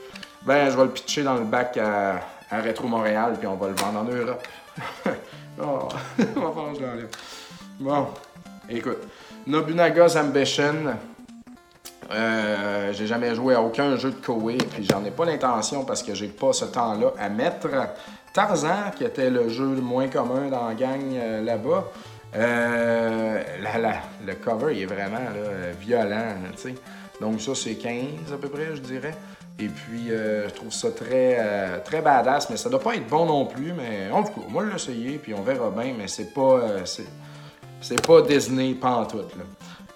[0.43, 2.21] Ben, je vais le pitcher dans le bac à,
[2.51, 4.47] Retro Montréal, puis on va le vendre en Europe.
[5.61, 5.89] oh,
[6.37, 7.09] on va faire je l'enlève.
[7.79, 8.09] Bon,
[8.69, 8.99] écoute.
[9.47, 10.97] Nobunaga's Ambition.
[12.11, 16.03] Euh, j'ai jamais joué à aucun jeu de Koei, puis j'en ai pas l'intention parce
[16.03, 17.69] que j'ai pas ce temps-là à mettre.
[18.33, 21.85] Tarzan, qui était le jeu le moins commun dans la gang euh, là-bas,
[22.37, 23.43] euh,
[24.27, 25.19] le cover, il est vraiment
[25.81, 26.75] violent, tu sais.
[27.21, 29.15] Donc ça, c'est 15 à peu près, je dirais.
[29.59, 33.09] Et puis, euh, je trouve ça très, euh, très badass, mais ça doit pas être
[33.09, 33.73] bon non plus.
[33.73, 38.23] Mais en tout cas, moi, l'essayer, puis on verra bien, mais c'est pas, c'est, pas
[38.23, 39.45] Disney pantoute, là.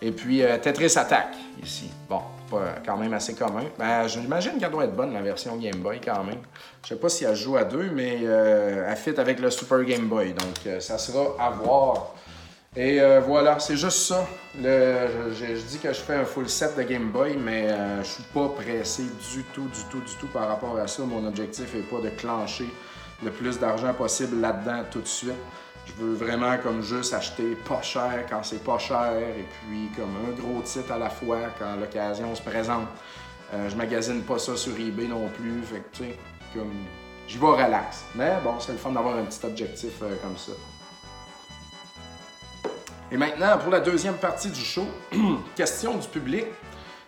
[0.04, 1.28] Et puis Tetris Attack,
[1.62, 1.88] ici.
[2.08, 3.62] Bon, pas, quand même assez commun.
[3.78, 6.40] Ben, j'imagine qu'elle doit être bonne, la version Game Boy, quand même.
[6.82, 10.08] Je sais pas si elle joue à deux, mais elle fit avec le Super Game
[10.08, 10.34] Boy.
[10.34, 12.14] Donc, ça sera à voir.
[12.74, 14.26] Et voilà, c'est juste ça.
[14.54, 18.48] je, dis que je fais un full set de Game Boy, mais je suis pas
[18.48, 21.02] pressé du tout, du tout, du tout par rapport à ça.
[21.02, 22.68] Mon objectif est pas de clencher
[23.22, 25.34] le plus d'argent possible là-dedans tout de suite.
[25.86, 30.14] Je veux vraiment comme juste acheter pas cher quand c'est pas cher et puis comme
[30.28, 32.86] un gros titre à la fois quand l'occasion se présente.
[33.52, 36.18] Euh, je magasine pas ça sur eBay non plus, fait que tu sais,
[36.54, 36.72] comme
[37.26, 38.04] j'y vais relax.
[38.14, 40.52] Mais bon, c'est le fun d'avoir un petit objectif euh, comme ça.
[43.12, 44.86] Et maintenant, pour la deuxième partie du show,
[45.54, 46.46] question du public.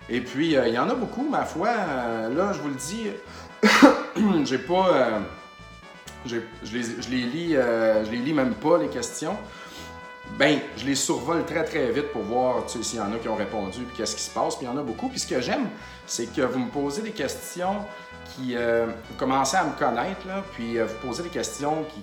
[0.09, 1.69] Et puis, euh, il y en a beaucoup, ma foi.
[1.69, 3.09] là, je vous le dis,
[4.45, 5.23] j'ai pas
[6.27, 6.37] je,
[6.73, 9.37] les, je les lis, euh, je les lis même pas, les questions.
[10.39, 13.37] Ben, je les survole très très vite pour voir s'il y en a qui ont
[13.37, 15.09] répondu, puis qu'est-ce qui se passe, puis il y en a beaucoup.
[15.09, 15.69] Puis ce que j'aime,
[16.07, 17.85] c'est que vous me posez des questions
[18.35, 18.57] qui.
[18.57, 22.03] Euh, vous commencez à me connaître, là, puis euh, vous posez des questions qui,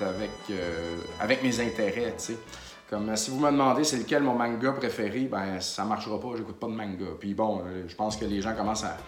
[0.00, 0.30] avec,
[1.20, 2.36] avec mes intérêts, tu sais.
[2.90, 6.56] Comme si vous me demandez c'est lequel mon manga préféré, ben ça marchera pas, j'écoute
[6.56, 7.06] pas de manga.
[7.18, 8.98] Puis bon, je pense que les gens commencent à,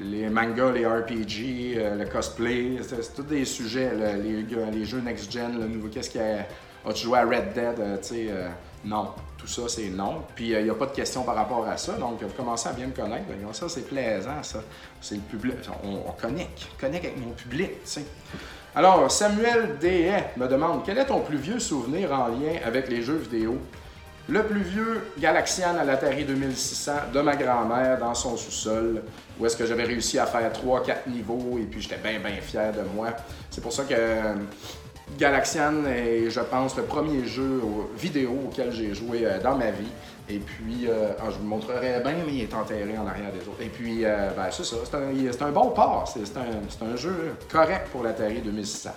[0.00, 5.58] les mangas, les RPG, euh, le cosplay, c'est tous des sujets, les, les, jeux next-gen,
[5.58, 6.46] le nouveau, qu'est-ce qu'il y a,
[6.88, 8.48] as-tu joué à Red Dead, euh, tu sais, euh,
[8.84, 10.22] non, tout ça c'est non.
[10.34, 12.72] Puis il n'y a pas de questions par rapport à ça, donc vous commencez à
[12.72, 14.62] bien me connaître, ça c'est plaisant, ça,
[15.00, 18.04] c'est le public, on, on connecte, connecte avec mon public, tu sais.
[18.74, 20.10] Alors, Samuel D.
[20.38, 23.58] me demande, quel est ton plus vieux souvenir en lien avec les jeux vidéo?
[24.30, 29.02] Le plus vieux Galaxian à l'Atari 2600 de ma grand-mère dans son sous-sol,
[29.38, 32.72] où est-ce que j'avais réussi à faire 3-4 niveaux et puis j'étais bien, bien fier
[32.72, 33.08] de moi.
[33.50, 34.34] C'est pour ça que euh,
[35.18, 37.60] Galaxian est, je pense, le premier jeu
[37.98, 39.92] vidéo auquel j'ai joué euh, dans ma vie.
[40.34, 43.40] Et puis, euh, ah, je vous montrerai bien, mais il est enterré en arrière des
[43.40, 43.60] autres.
[43.60, 46.12] Et puis, ben, c'est ça, c'est un, bon port.
[46.12, 48.90] C'est un, un, jeu correct pour l'Atari 2600.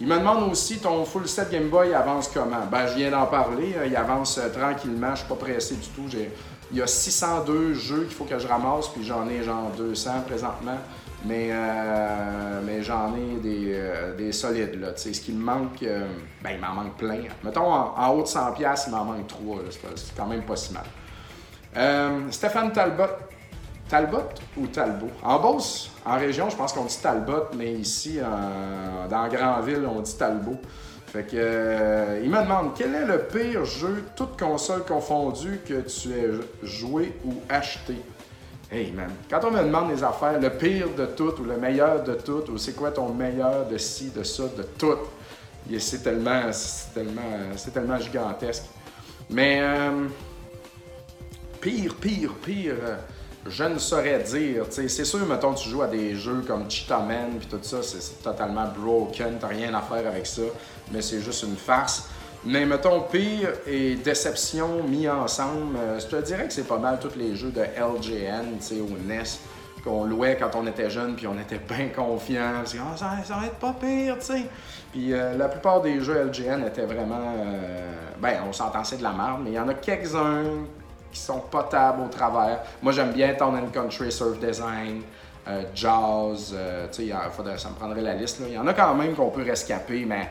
[0.00, 2.66] Il me demande aussi ton full set Game Boy avance comment?
[2.70, 3.74] Ben, je viens d'en parler.
[3.76, 5.14] Euh, il avance euh, tranquillement.
[5.14, 6.08] Je suis pas pressé du tout.
[6.72, 10.10] Il y a 602 jeux qu'il faut que je ramasse, puis j'en ai genre 200
[10.26, 10.78] présentement.
[11.26, 13.82] Mais, euh, mais j'en ai des,
[14.16, 14.80] des solides.
[14.80, 14.88] Là.
[14.96, 15.82] ce qui me manque,
[16.42, 17.22] ben, il m'en manque plein.
[17.42, 19.56] Mettons, en, haut de 100$, il m'en manque 3.
[19.96, 22.30] C'est quand même pas si mal.
[22.30, 23.04] Stéphane Talbot
[23.88, 25.10] Talbot ou Talbot?
[25.22, 28.18] En Beauce, en région, je pense qu'on dit Talbot, mais ici,
[29.10, 30.58] dans Grandville, on dit Talbot.
[31.14, 35.82] Fait que, euh, il me demande quel est le pire jeu, toute console confondue, que
[35.82, 36.32] tu aies
[36.64, 37.94] joué ou acheté?
[38.74, 42.02] Hey man, quand on me demande des affaires, le pire de tout ou le meilleur
[42.02, 44.98] de tout, ou c'est quoi ton meilleur de ci, de ça, de tout,
[45.78, 46.50] c'est tellement,
[46.92, 47.22] tellement,
[47.54, 48.64] c'est tellement gigantesque.
[49.30, 50.08] Mais euh,
[51.60, 52.74] pire, pire, pire.
[52.82, 52.96] Euh,
[53.46, 54.64] je ne saurais dire.
[54.70, 58.24] C'est sûr, mettons, tu joues à des jeux comme Cheetah Man puis tout ça, c'est
[58.24, 60.42] totalement broken, t'as rien à faire avec ça,
[60.90, 62.08] mais c'est juste une farce.
[62.46, 66.98] Mais mettons, pire et déception mis ensemble, euh, je te dirais que c'est pas mal
[67.00, 69.22] tous les jeux de LGN, tu sais, au NES,
[69.82, 72.62] qu'on louait quand on était jeune, puis on était bien confiants.
[72.62, 74.42] Oh, ça, ça, va être pas pire, tu sais.
[74.92, 77.34] Puis euh, la plupart des jeux LGN étaient vraiment.
[77.38, 80.66] Euh, ben, on s'entend, c'est de la merde, mais il y en a quelques-uns
[81.10, 82.60] qui sont potables au travers.
[82.82, 85.02] Moi, j'aime bien Town and Country, Surf Design,
[85.74, 86.54] Jazz,
[86.92, 88.40] tu sais, ça me prendrait la liste.
[88.46, 90.30] Il y en a quand même qu'on peut rescaper, mais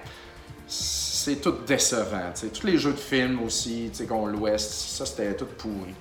[0.67, 2.32] c'est tout décevant.
[2.34, 2.47] sais.
[2.47, 5.93] Tous les jeux de films aussi, qu'on louait, ça c'était tout pourri.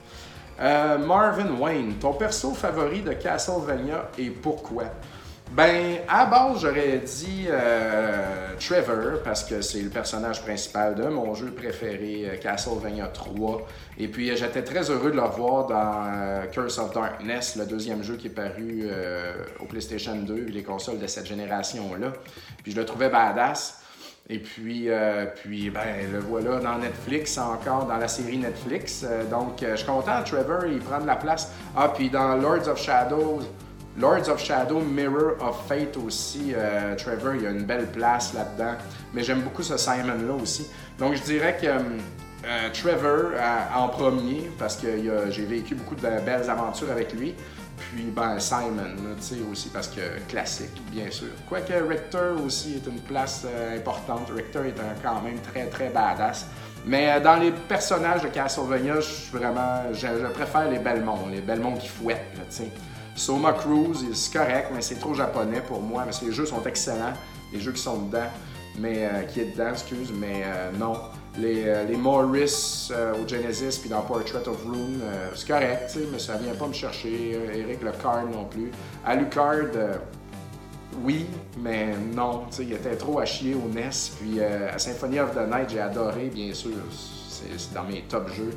[0.61, 4.85] Euh, Marvin Wayne, ton perso favori de Castlevania et pourquoi?
[5.51, 11.35] Ben, à base, j'aurais dit euh, Trevor, parce que c'est le personnage principal de mon
[11.35, 13.67] jeu préféré, euh, Castlevania 3.
[13.99, 18.17] Et puis, j'étais très heureux de le revoir dans Curse of Darkness, le deuxième jeu
[18.17, 18.89] qui est paru
[19.61, 22.13] au PlayStation 2 et les consoles de cette génération-là.
[22.63, 23.82] Puis, je le trouvais badass.
[24.29, 24.89] Et puis,
[25.43, 29.05] puis ben, le voilà dans Netflix, encore dans la série Netflix.
[29.31, 31.53] donc, je suis content, Trevor, il prend de la place.
[31.77, 33.43] Ah, puis dans Lords of Shadows,
[33.99, 38.75] Lords of Shadow, Mirror of Fate aussi, euh, Trevor, il a une belle place là-dedans.
[39.13, 40.67] Mais j'aime beaucoup ce Simon-là aussi.
[40.99, 43.33] Donc je dirais que euh, Trevor
[43.77, 44.89] en premier, parce que
[45.31, 47.35] j'ai vécu beaucoup de belles aventures avec lui.
[47.91, 51.29] Puis ben, Simon, tu sais, aussi, parce que classique, bien sûr.
[51.49, 54.31] Quoique Richter aussi est une place euh, importante.
[54.35, 56.47] Richter est quand même très, très badass.
[56.85, 61.89] Mais dans les personnages de Castlevania, je vraiment, je, préfère les Belmont, les Belmont qui
[61.89, 62.69] fouettent, tu sais.
[63.15, 66.05] Soma Cruise, c'est correct, mais c'est trop japonais pour moi.
[66.05, 67.13] Parce que les jeux sont excellents,
[67.53, 68.31] les jeux qui sont dedans,
[68.79, 70.95] mais euh, qui est dedans, excuse, mais euh, non.
[71.39, 75.01] les, euh, Morris au Genesis puis dans Portrait of Rune,
[75.35, 77.39] c'est correct, mais ça vient pas me chercher.
[77.55, 78.71] Eric Lecard non plus.
[79.05, 79.67] Alucard,
[81.05, 81.27] oui,
[81.59, 83.91] mais non, il était trop à chier au NES.
[84.21, 86.73] Puis à Symphony of the Night, j'ai adoré, bien sûr.
[86.91, 88.53] C'est dans mes top jeux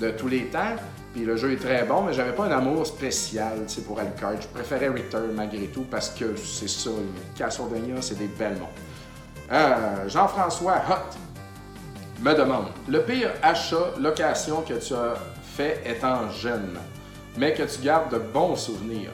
[0.00, 0.76] de tous les temps.
[1.14, 4.40] Puis le jeu est très bon, mais j'avais pas un amour spécial pour Alucard.
[4.40, 6.90] Je préférais Richter malgré tout parce que c'est ça,
[7.36, 8.87] Castlevania, c'est des belles montres.
[9.50, 11.16] Euh, Jean-François Hot
[12.20, 15.14] me demande le pire achat, location que tu as
[15.56, 16.78] fait étant jeune,
[17.36, 19.10] mais que tu gardes de bons souvenirs.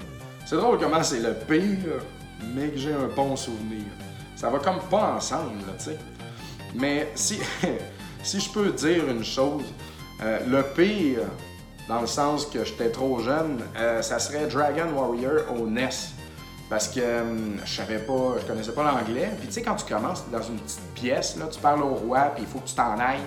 [0.47, 2.01] C'est drôle comment c'est le pire,
[2.55, 3.85] mais que j'ai un bon souvenir.
[4.35, 5.99] Ça va comme pas ensemble, tu sais.
[6.75, 7.39] Mais si,
[8.23, 9.63] si je peux dire une chose,
[10.23, 11.21] euh, le pire,
[11.89, 15.89] dans le sens que j'étais trop jeune, euh, ça serait Dragon Warrior au NES.
[16.69, 19.31] Parce que hum, je savais pas, je connaissais pas l'anglais.
[19.39, 22.33] Puis tu sais, quand tu commences dans une petite pièce, là, tu parles au roi,
[22.35, 23.21] puis il faut que tu t'en ailles.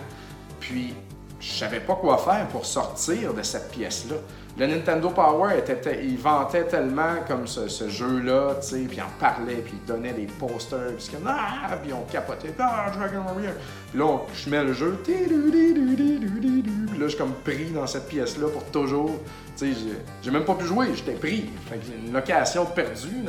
[0.60, 0.94] Puis
[1.40, 4.16] je savais pas quoi faire pour sortir de cette pièce-là.
[4.58, 9.58] Le Nintendo Power, était, il vantait tellement comme ce, jeu-là, tu sais, puis en parlait,
[9.58, 13.54] puis il donnait des posters, puis comme, ah, puis on capotait, ah, Dragon Warrior.
[13.92, 18.48] Puis là, je mets le jeu, puis là, je suis comme pris dans cette pièce-là
[18.50, 19.20] pour toujours.
[19.60, 21.50] J'ai- même pas pu jouer, j'étais pris.
[21.70, 23.24] Fait une location perdue.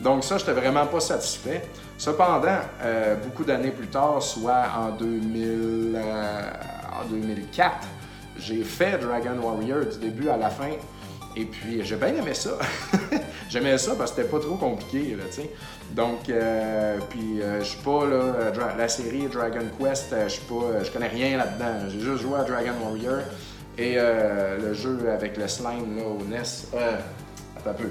[0.00, 1.62] Donc ça, j'étais vraiment pas satisfait.
[1.96, 6.40] Cependant, euh, beaucoup d'années plus tard, soit en 2000, euh,
[7.10, 7.86] 2004,
[8.38, 10.70] j'ai fait Dragon Warrior du début à la fin.
[11.36, 12.50] Et puis, j'ai bien aimé ça.
[13.48, 15.16] J'aimais ça parce que c'était pas trop compliqué.
[15.90, 20.82] Donc, euh, puis, euh, je suis pas, là, la série Dragon Quest, je suis pas,
[20.84, 21.88] je connais rien là-dedans.
[21.90, 23.18] J'ai juste joué à Dragon Warrior
[23.78, 26.42] et euh, le jeu avec le slime, au NES.
[26.74, 26.96] Euh,
[27.56, 27.90] attends un peu.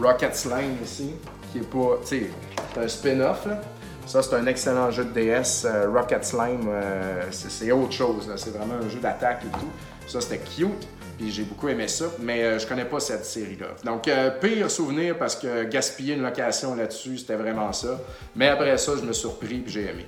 [0.00, 1.14] Rocket Slime ici,
[1.52, 2.30] qui est pas, tu sais,
[2.74, 3.60] c'est un spin-off, là.
[4.06, 5.66] Ça, c'est un excellent jeu de DS.
[5.66, 8.32] euh, Rocket Slime, euh, c'est autre chose.
[8.36, 9.68] C'est vraiment un jeu d'attaque et tout.
[10.06, 10.88] Ça, c'était cute.
[11.18, 13.66] Puis j'ai beaucoup aimé ça, mais je connais pas cette série-là.
[13.84, 14.08] Donc,
[14.40, 17.98] pire souvenir parce que gaspiller une location là-dessus, c'était vraiment ça.
[18.36, 20.06] Mais après ça, je me suis surpris puis j'ai aimé.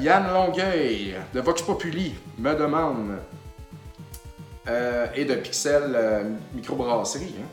[0.00, 3.18] Yann Longueuil de Vox Populi me demande
[4.68, 6.24] euh, et de Pixel euh,
[6.54, 7.34] Microbrasserie.
[7.40, 7.46] hein.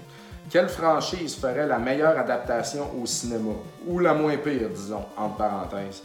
[0.49, 3.53] Quelle franchise ferait la meilleure adaptation au cinéma?
[3.87, 6.03] Ou la moins pire, disons, entre parenthèses?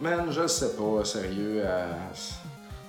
[0.00, 1.62] Man, je sais pas, sérieux.
[1.64, 1.86] euh,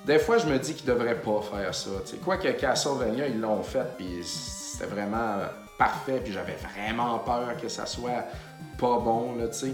[0.05, 1.89] des fois, je me dis qu'ils devraient pas faire ça.
[2.05, 2.17] tu sais.
[2.17, 5.37] Quoique Castlevania, ils l'ont fait, puis c'était vraiment
[5.77, 8.25] parfait, puis j'avais vraiment peur que ça soit
[8.79, 9.73] pas bon, là, tu sais.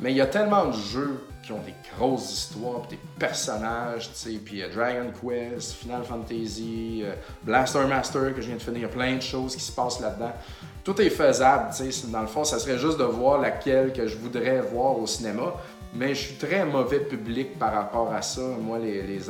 [0.00, 4.18] Mais il y a tellement de jeux qui ont des grosses histoires, des personnages, tu
[4.32, 8.90] sais, puis euh, Dragon Quest, Final Fantasy, euh, Blaster Master, que je viens de finir,
[8.90, 10.32] plein de choses qui se passent là-dedans.
[10.84, 12.06] Tout est faisable, tu sais.
[12.08, 15.54] Dans le fond, ça serait juste de voir laquelle que je voudrais voir au cinéma.
[15.94, 18.42] Mais je suis très mauvais public par rapport à ça.
[18.60, 19.20] Moi, les, les,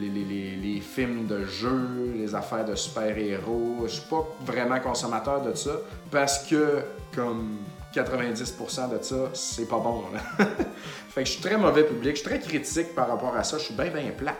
[0.00, 5.42] les- les- les films de jeux, les affaires de super-héros, je suis pas vraiment consommateur
[5.42, 5.72] de ça
[6.10, 6.82] parce que,
[7.14, 7.56] comme
[7.94, 10.04] 90% de ça, c'est pas bon.
[11.08, 13.58] fait que je suis très mauvais public, je suis très critique par rapport à ça,
[13.58, 14.34] je suis bien, bien plat.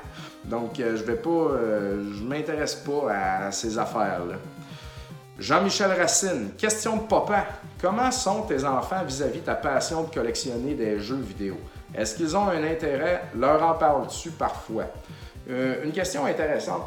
[0.45, 1.31] Donc, euh, je vais pas.
[1.31, 4.37] euh, je m'intéresse pas à ces affaires-là.
[5.39, 7.47] Jean-Michel Racine, question de papa.
[7.81, 11.57] Comment sont tes enfants vis-à-vis de ta passion de collectionner des jeux vidéo?
[11.95, 13.25] Est-ce qu'ils ont un intérêt?
[13.37, 14.85] Leur en parles-tu parfois?
[15.51, 16.83] Euh, une question intéressante.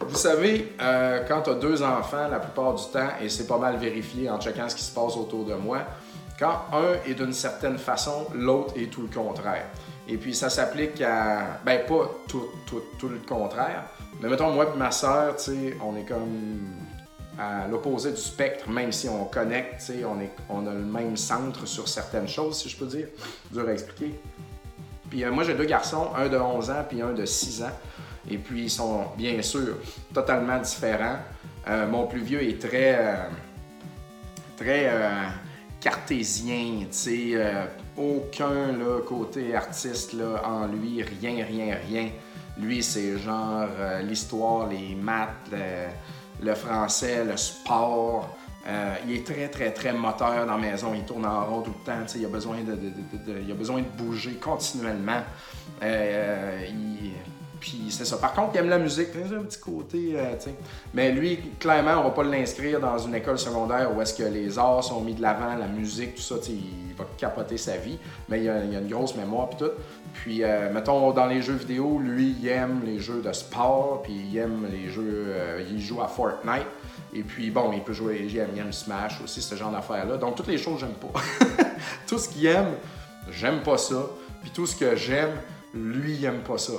[0.00, 3.58] Vous savez, euh, quand tu as deux enfants, la plupart du temps, et c'est pas
[3.58, 5.80] mal vérifié en checkant ce qui se passe autour de moi,
[6.38, 9.66] quand un est d'une certaine façon, l'autre est tout le contraire.
[10.08, 13.84] Et puis ça s'applique à, ben pas tout, tout, tout le contraire,
[14.20, 16.60] mais mettons moi et ma soeur, tu sais, on est comme
[17.38, 20.80] à l'opposé du spectre, même si on connecte, tu sais, on, est, on a le
[20.80, 23.06] même centre sur certaines choses, si je peux dire.
[23.52, 24.18] Dur à expliquer.
[25.08, 27.70] Puis euh, moi, j'ai deux garçons, un de 11 ans puis un de 6 ans.
[28.30, 29.78] Et puis, ils sont bien sûr
[30.12, 31.18] totalement différents.
[31.66, 33.16] Euh, mon plus vieux est très, euh,
[34.56, 35.24] très euh,
[35.80, 37.36] cartésien, tu
[37.96, 38.74] aucun
[39.06, 40.14] côté artiste
[40.44, 42.10] en lui, rien, rien, rien.
[42.58, 43.66] Lui, c'est genre
[44.02, 45.50] l'histoire, les maths,
[46.40, 48.36] le, français, le sport.
[49.06, 50.92] Il est très, très, très moteur dans la maison.
[50.94, 52.06] Il tourne en rond tout le temps.
[52.14, 52.78] Il a, besoin de,
[53.44, 55.22] il a besoin de bouger continuellement.
[55.82, 57.14] Il-
[57.60, 58.16] Puis c'est ça.
[58.16, 59.08] Par contre, il aime la musique.
[59.14, 60.50] Il un petit côté, euh, tu.
[60.94, 64.58] Mais lui, clairement, on va pas l'inscrire dans une école secondaire où est-ce que les
[64.58, 66.36] arts sont mis de l'avant, la musique, tout ça.
[66.48, 67.98] Il va capoter sa vie.
[68.28, 69.72] Mais il a, a une grosse mémoire puis tout.
[70.14, 74.14] Puis, euh, mettons, dans les jeux vidéo, lui, il aime les jeux de sport, puis
[74.30, 75.26] il aime les jeux...
[75.28, 76.66] euh, il joue à Fortnite.
[77.14, 78.26] Et puis, bon, il peut jouer...
[78.28, 80.16] Il aime, il aime Smash aussi, ce genre d'affaires-là.
[80.16, 81.20] Donc, toutes les choses, j'aime pas.
[82.06, 82.74] Tout ce qu'il aime,
[83.30, 84.06] j'aime pas ça.
[84.42, 85.32] Puis tout ce que j'aime,
[85.74, 86.72] lui, il aime pas ça.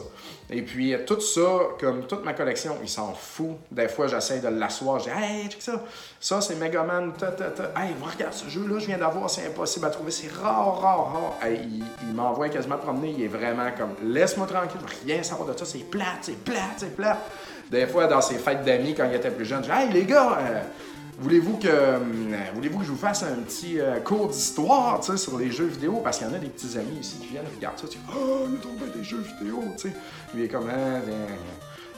[0.51, 1.41] Et puis, tout ça,
[1.79, 3.57] comme toute ma collection, il s'en fout.
[3.69, 4.97] Des fois, j'essaie de l'asseoir.
[4.99, 5.83] Je dis, hey, check ça.
[6.19, 7.13] Ça, c'est Megaman.
[7.13, 7.65] Ta, ta.
[7.79, 10.09] Hey, regarde ce jeu-là, je viens d'avoir, c'est impossible à trouver.
[10.09, 11.49] C'est rare, rare, rare.
[11.51, 13.13] il, m'envoie quasiment promener.
[13.15, 15.65] Il est vraiment comme, laisse-moi tranquille, rien savoir de ça.
[15.65, 17.19] C'est plate, c'est plate, c'est plate.
[17.69, 20.05] Des fois, dans ses fêtes d'amis, quand il était plus jeune, je dis, hey, les
[20.05, 20.61] gars, euh,
[21.21, 21.99] Voulez-vous que,
[22.53, 25.99] voulez-vous que je vous fasse un petit euh, cours d'histoire sur les jeux vidéo?
[26.01, 27.87] Parce qu'il y en a des petits amis ici qui viennent regarder ça.
[27.89, 29.61] Tu oh, il y a des jeux vidéo.
[29.75, 29.91] sais.
[30.33, 30.69] Lui, est comme.
[30.69, 31.01] Hein,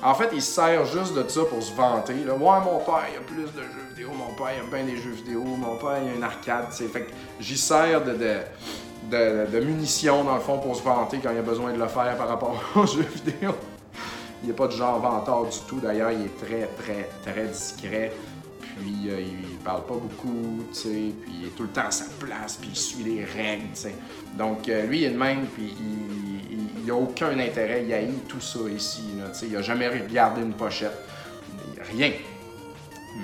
[0.03, 2.15] en fait, il se sert juste de ça pour se vanter.
[2.26, 2.34] Là.
[2.34, 4.09] Ouais, mon père, il a plus de jeux vidéo.
[4.17, 5.43] Mon père, il aime bien des jeux vidéo.
[5.43, 6.69] Mon père, il a une arcade.
[6.69, 6.88] T'sais.
[6.88, 8.17] Fait que j'y sers de,
[9.11, 12.17] de, munitions, dans le fond, pour se vanter quand il a besoin de le faire
[12.17, 13.51] par rapport aux jeux vidéo.
[14.41, 15.80] Il n'est pas du genre vantard du tout.
[15.80, 18.11] D'ailleurs, il est très, très, très discret
[18.82, 21.91] puis euh, il parle pas beaucoup, tu sais, puis il est tout le temps à
[21.91, 23.95] sa place, puis il suit les règles, tu sais.
[24.38, 25.73] Donc euh, lui, il est de même, puis
[26.84, 29.47] il, a aucun intérêt, il haït tout ça ici, tu sais.
[29.47, 30.97] Il a jamais regardé une pochette,
[31.91, 32.11] rien.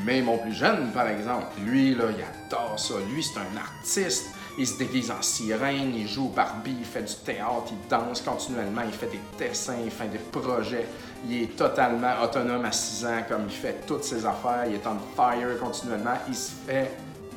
[0.05, 2.95] Mais mon plus jeune, par exemple, lui, là, il adore ça.
[3.09, 4.27] Lui, c'est un artiste.
[4.59, 8.21] Il se déguise en sirène, il joue au Barbie, il fait du théâtre, il danse
[8.21, 10.87] continuellement, il fait des dessins, il fait des projets.
[11.25, 14.87] Il est totalement autonome à 6 ans, comme il fait toutes ses affaires, il est
[14.87, 16.15] on fire continuellement.
[16.27, 16.91] Il se fait,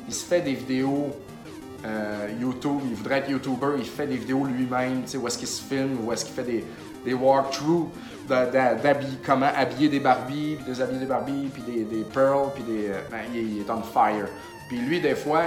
[0.07, 1.09] il se fait des vidéos
[1.83, 5.37] euh, YouTube, il voudrait être YouTuber, il fait des vidéos lui-même, tu sais, où est-ce
[5.37, 6.63] qu'il se filme, où est-ce qu'il fait des,
[7.03, 7.89] des walkthroughs
[8.27, 12.63] d'habiller, comment habiller des Barbies, puis des habiller des Barbies, puis des, des pearls, puis
[12.63, 12.89] des.
[12.89, 14.27] Euh, ben, il, est on fire.
[14.67, 15.43] Puis lui, des fois,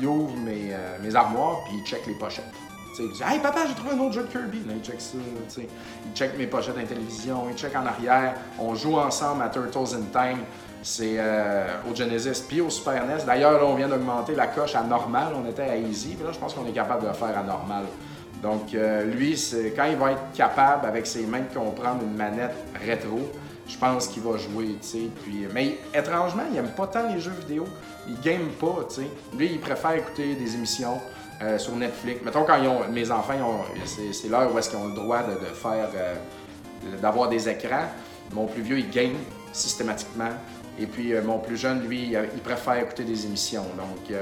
[0.00, 2.44] il, ouvre mes, euh, mes, armoires, puis il check les pochettes.
[3.04, 4.62] Il dit Hey papa, j'ai trouvé un autre jeu de Kirby.
[4.68, 5.18] Il check ça.
[5.48, 5.68] sais.
[6.06, 8.34] Il check mes pochettes en télévision, il check en arrière.
[8.58, 10.40] On joue ensemble à Turtles in Time.
[10.82, 13.24] C'est euh, au Genesis puis au Super NES.
[13.26, 15.32] D'ailleurs, on vient d'augmenter la coche à normal.
[15.34, 16.14] On était à easy.
[16.14, 17.84] Puis là, je pense qu'on est capable de le faire à normal.
[18.42, 19.34] Donc, euh, lui,
[19.74, 22.54] quand il va être capable, avec ses mains, de comprendre une manette
[22.86, 23.20] rétro,
[23.66, 25.10] je pense qu'il va jouer, tu sais.
[25.22, 27.64] Puis, mais étrangement, il aime pas tant les jeux vidéo.
[28.08, 29.08] Il game pas, tu sais.
[29.36, 30.98] Lui, il préfère écouter des émissions
[31.42, 32.20] euh, sur Netflix.
[32.24, 35.44] Mettons, quand ils ont, mes enfants, c'est l'heure où est-ce qu'ils ont le droit de,
[35.54, 36.14] faire, euh,
[37.00, 37.86] d'avoir des écrans.
[38.32, 39.16] Mon plus vieux, il game
[39.52, 40.30] systématiquement.
[40.78, 43.64] Et puis, mon plus jeune, lui, il préfère écouter des émissions.
[43.76, 44.16] Donc,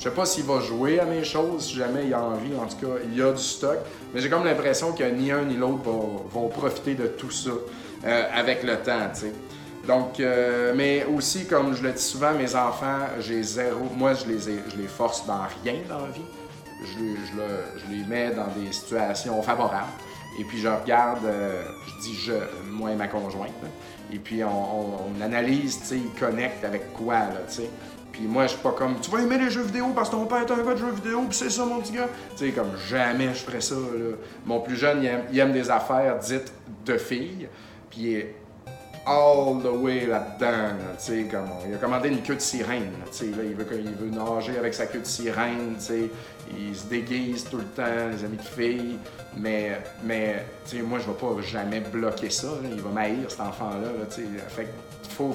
[0.00, 2.54] je sais pas s'il va jouer à mes choses, si jamais il a envie.
[2.56, 3.76] En tout cas, il y a du stock.
[4.14, 7.50] Mais j'ai comme l'impression que ni un ni l'autre vont, profiter de tout ça
[8.06, 9.26] euh, avec le temps, tu.
[9.86, 13.86] Donc, euh, mais aussi, comme je le dis souvent, mes enfants, j'ai zéro.
[13.96, 16.20] Moi, je les, les force dans rien dans la vie.
[16.84, 19.92] Je, les mets dans des situations favorables.
[20.38, 22.32] Et puis, je regarde, euh, je dis je,
[22.70, 23.50] moi et ma conjointe.
[24.12, 27.70] et puis, on, analyse, tu sais, ils connectent avec quoi, là, tu sais.
[28.12, 30.26] Puis moi, je suis pas comme, tu vas aimer les jeux vidéo parce que ton
[30.26, 32.08] père est un gars de jeux vidéo, puis c'est ça, mon petit gars.
[32.36, 33.76] Tu sais, comme jamais je ferais ça.
[34.44, 36.52] Mon plus jeune, il aime, des affaires dites
[36.84, 37.48] de filles,
[37.88, 38.26] puis il
[39.06, 40.76] all the way là-dedans.
[40.98, 41.26] tu sais,
[41.68, 42.92] il a commandé une queue de sirène.
[43.10, 45.76] Tu sais, il, veut, il veut nager avec sa queue de sirène.
[45.78, 46.10] Tu sais,
[46.56, 48.98] il se déguise tout le temps, les amis de filles.
[49.36, 52.48] Mais, mais tu sais, moi, je vais pas jamais bloquer ça.
[52.64, 54.06] Il va m'haïr, cet enfant-là.
[54.14, 54.28] tu sais.
[54.48, 54.68] Fait
[55.08, 55.34] faut,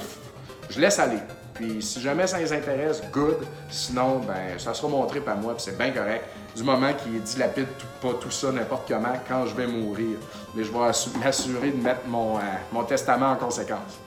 [0.69, 1.19] je laisse aller.
[1.53, 3.37] Puis si jamais ça les intéresse, good.
[3.69, 6.25] Sinon, ben ça sera montré par moi, puis c'est bien correct.
[6.55, 7.67] Du moment qu'il dilapide
[8.01, 10.17] pas tout ça n'importe comment quand je vais mourir.
[10.53, 12.41] Mais je vais m'assurer de mettre mon, euh,
[12.71, 13.99] mon testament en conséquence.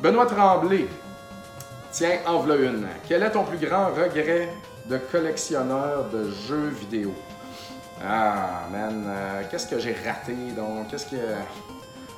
[0.00, 0.88] Benoît Tremblay,
[1.92, 2.86] tiens, en une.
[3.06, 4.48] Quel est ton plus grand regret
[4.86, 7.12] de collectionneur de jeux vidéo?
[8.04, 10.88] Ah, man, euh, qu'est-ce que j'ai raté donc?
[10.90, 11.16] Qu'est-ce que.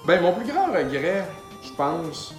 [0.07, 1.27] Ben, mon plus grand regret,
[1.63, 2.33] je pense,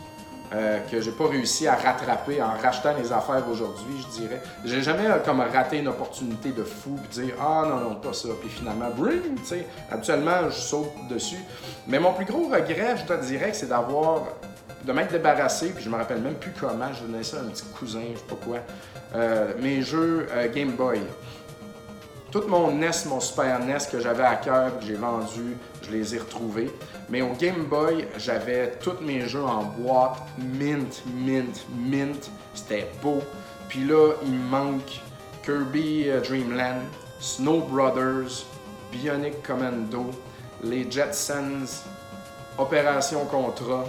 [0.54, 4.42] euh, que j'ai pas réussi à rattraper en rachetant les affaires aujourd'hui, je dirais.
[4.64, 8.14] J'ai jamais euh, comme raté une opportunité de fou puis dire ah non non pas
[8.14, 9.66] ça puis finalement bring, tu sais.
[9.92, 11.40] Habituellement je saute dessus.
[11.88, 14.24] Mais mon plus gros regret, je te dirais, c'est d'avoir
[14.84, 16.94] de m'être débarrassé puis je me rappelle même plus comment.
[16.94, 18.58] Je donnais ça à un petit cousin, je sais pas quoi.
[19.16, 21.02] Euh, mes jeux Game Boy.
[22.32, 25.56] Tout mon NES, mon Super NES que j'avais à cœur, que j'ai vendu,
[25.86, 26.72] je les ai retrouvés.
[27.10, 32.30] Mais au Game Boy, j'avais tous mes jeux en boîte, mint, mint, mint.
[32.54, 33.22] C'était beau.
[33.70, 35.02] Puis là, il me manque
[35.44, 36.82] Kirby euh, Dreamland,
[37.20, 38.46] Snow Brothers,
[38.92, 40.12] Bionic Commando,
[40.64, 41.84] les Jetsons,
[42.58, 43.86] Opération Contra,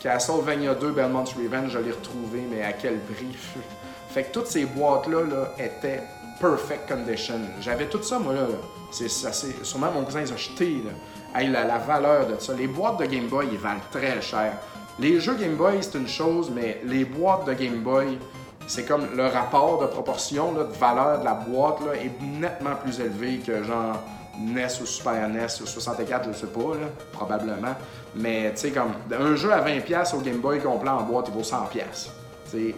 [0.00, 3.36] Castlevania 2, Belmont's Revenge, je l'ai retrouvé, mais à quel prix?
[4.10, 6.02] fait que toutes ces boîtes-là là, étaient
[6.40, 7.40] perfect condition.
[7.60, 8.46] J'avais tout ça, moi, là.
[8.90, 10.90] C'est, ça, c'est, sûrement mon cousin, ont acheté, là.
[11.34, 12.54] La, la, valeur de ça.
[12.54, 14.52] Les boîtes de Game Boy, ils valent très cher.
[14.98, 18.18] Les jeux Game Boy, c'est une chose, mais les boîtes de Game Boy,
[18.66, 22.76] c'est comme le rapport de proportion, là, de valeur de la boîte, là, est nettement
[22.76, 24.00] plus élevé que, genre,
[24.38, 27.74] NES ou Super NES ou 64, je sais pas, là, probablement.
[28.14, 31.34] Mais tu sais, comme un jeu à 20$ au Game Boy complet en boîte, il
[31.34, 32.08] vaut 100$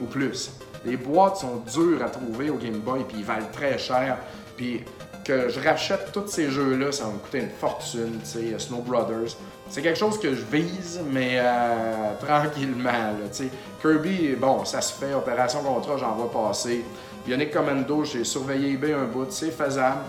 [0.00, 0.52] ou plus.
[0.84, 4.18] Les boîtes sont dures à trouver au Game Boy, puis ils valent très cher.
[4.56, 4.84] Puis
[5.26, 8.78] que je rachète tous ces jeux-là, ça va me coûter une fortune, tu sais, Snow
[8.78, 9.36] Brothers.
[9.68, 13.48] C'est quelque chose que je vise, mais euh, tranquillement, tu sais.
[13.82, 16.84] Kirby, bon, ça se fait, Opération Contrat, j'en vois passer.
[17.26, 20.02] Bionic Commando, j'ai surveillé eBay un bout, c'est faisable.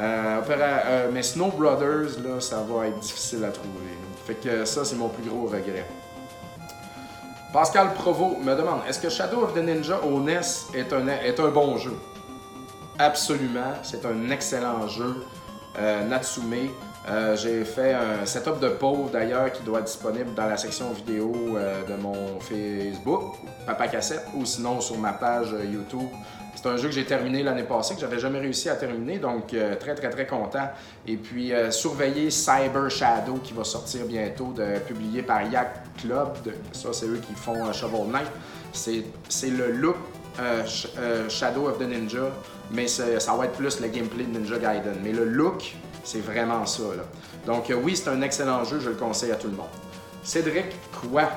[0.00, 3.68] Euh, euh, mais Snow Brothers, là, ça va être difficile à trouver.
[4.26, 5.84] Fait que ça, c'est mon plus gros regret.
[7.52, 10.40] Pascal Provo me demande est-ce que Shadow of the Ninja au NES
[10.72, 11.92] est un, est un bon jeu?
[13.02, 15.16] Absolument, c'est un excellent jeu.
[15.76, 16.68] Euh, Natsume.
[17.10, 20.92] Euh, j'ai fait un setup de pauvre d'ailleurs qui doit être disponible dans la section
[20.92, 23.34] vidéo euh, de mon Facebook,
[23.66, 26.08] Papa Cassette, ou sinon sur ma page YouTube.
[26.54, 29.48] C'est un jeu que j'ai terminé l'année passée, que j'avais jamais réussi à terminer, donc
[29.80, 30.68] très très très content.
[31.08, 36.28] Et puis surveiller Cyber Shadow qui va sortir bientôt, de, publié par Yak Club.
[36.70, 38.30] ça, c'est eux qui font Shovel Knight.
[38.72, 39.96] C'est le look
[41.28, 42.30] Shadow of the Ninja
[42.72, 43.04] mais ça
[43.36, 44.96] va être plus le gameplay de Ninja Gaiden.
[45.02, 46.82] Mais le look, c'est vraiment ça.
[47.46, 49.66] Donc euh, oui, c'est un excellent jeu, je le conseille à tout le monde.
[50.22, 50.66] Cédric
[51.10, 51.28] quoi?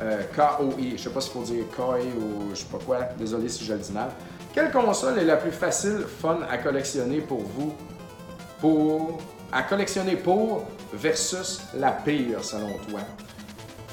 [0.00, 1.80] Euh, K-O-I, je sais pas s'il faut dire K
[2.16, 4.08] ou je sais pas quoi, désolé si je le dis mal.
[4.54, 7.74] Quelle console est la plus facile, fun à collectionner pour vous?
[8.60, 9.20] Pour.
[9.52, 13.00] à collectionner pour versus la pire selon toi?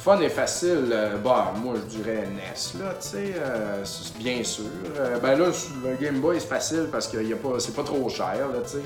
[0.08, 3.84] Fun et facile, euh, bah, moi je dirais NES, là, tu sais, euh,
[4.18, 4.64] bien sûr.
[4.97, 5.47] Euh, ben là,
[5.84, 7.18] le Game Boy c'est facile parce que
[7.60, 8.84] c'est pas trop cher, là, tu sais.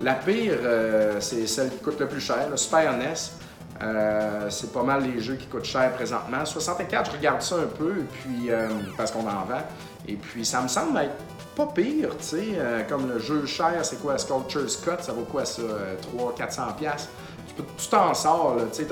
[0.00, 0.58] La pire,
[1.20, 4.48] c'est celle qui coûte le plus cher, le Super NES.
[4.48, 6.44] c'est pas mal les jeux qui coûtent cher présentement.
[6.46, 8.50] 64, je regarde ça un peu, puis,
[8.96, 9.62] parce qu'on en vend.
[10.08, 11.14] Et puis, ça me semble être
[11.54, 12.86] pas pire, tu sais.
[12.88, 15.62] comme le jeu cher, c'est quoi, Sculpture's Cut, ça vaut quoi ça?
[16.16, 17.08] 300-400$.
[17.56, 18.88] Tu, t'en sors, là, tu sais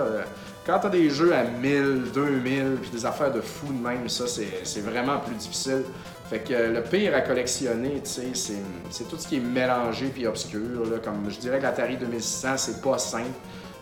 [0.64, 4.08] quand tu as des jeux à 1000, 2000, puis des affaires de fou de même,
[4.08, 5.82] ça, c'est vraiment plus difficile.
[6.30, 11.00] Fait que le pire à collectionner, c'est tout ce qui est mélangé puis obscur.
[11.04, 13.26] Comme je dirais que l'Atari 2600, c'est pas simple.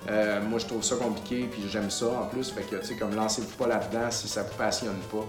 [0.09, 2.51] Euh, moi, je trouve ça compliqué, puis j'aime ça en plus.
[2.51, 5.27] Fait que, tu sais, comme lancez-vous pas là-dedans si ça vous passionne pas.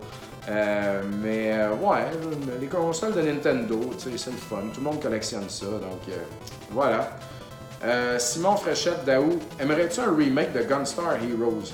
[0.49, 2.07] Euh, mais euh, ouais,
[2.59, 4.61] les consoles de Nintendo, c'est le fun.
[4.73, 6.15] Tout le monde collectionne ça, donc
[6.71, 7.09] voilà.
[7.83, 11.73] Euh, Simon Fréchette Daou, aimerais-tu un remake de Gunstar Heroes?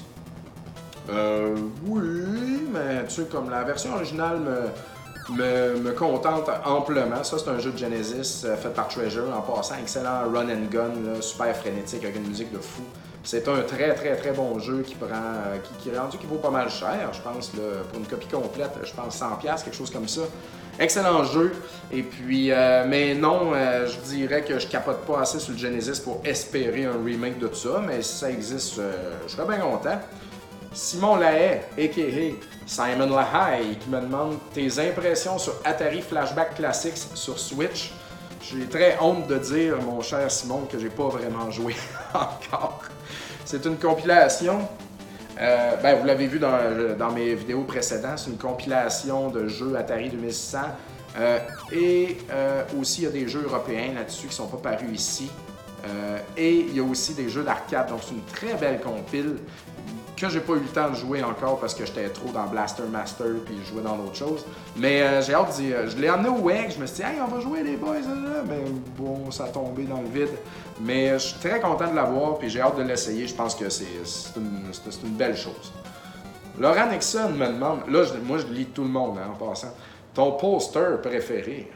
[1.09, 1.55] Euh,
[1.85, 7.23] oui, mais tu sais, comme la version originale me, me, contente amplement.
[7.23, 9.25] Ça, c'est un jeu de Genesis euh, fait par Treasure.
[9.35, 12.83] En passant, excellent run and gun, super frénétique avec une musique de fou.
[13.23, 16.49] C'est un très très très bon jeu qui prend, euh, qui, rendu qui vaut pas
[16.49, 20.21] mal cher, je pense, pour une copie complète, je pense 100$, quelque chose comme ça.
[20.79, 21.53] Excellent jeu.
[21.91, 25.57] Et puis, euh, mais non, euh, je dirais que je capote pas assez sur le
[25.57, 29.47] Genesis pour espérer un remake de tout ça, mais si ça existe, euh, je serais
[29.47, 29.99] bien content.
[30.73, 32.35] Simon Lahaye, a.k.a.
[32.67, 37.91] Simon Lahaye, qui me demande tes impressions sur Atari Flashback Classics sur Switch.
[38.41, 41.75] J'ai très honte de dire, mon cher Simon, que j'ai pas vraiment joué
[42.13, 42.81] encore.
[43.45, 44.67] C'est une compilation
[45.39, 50.09] euh, ben, vous l'avez vu dans, mes vidéos précédentes, c'est une compilation de jeux Atari
[50.09, 50.59] 2600.
[51.19, 51.39] Euh,
[51.71, 54.89] et euh, aussi, il y a des jeux européens là-dessus qui ne sont pas parus
[54.93, 55.29] ici.
[56.35, 57.89] et il y a aussi des jeux d'arcade.
[57.89, 59.37] Donc, c'est une très belle compile
[60.17, 62.83] que j'ai pas eu le temps de jouer encore parce que j'étais trop dans Blaster
[62.91, 64.45] Master puis je jouais dans d'autres choses.
[64.75, 65.71] Mais euh, j'ai hâte d'y.
[65.71, 67.77] Euh, je l'ai emmené au WEG, je me suis dit, hey, on va jouer les
[67.77, 68.43] boys là.
[68.47, 68.63] Mais
[68.97, 70.35] bon, ça a tombé dans le vide.
[70.81, 73.27] Mais euh, je suis très content de l'avoir puis j'ai hâte de l'essayer.
[73.27, 73.85] Je pense que c'est
[74.35, 74.71] une,
[75.03, 75.71] une, belle chose.
[76.59, 79.73] Laurent Nixon me demande, là, moi je lis tout le monde hein, en passant,
[80.15, 81.69] ton poster préféré?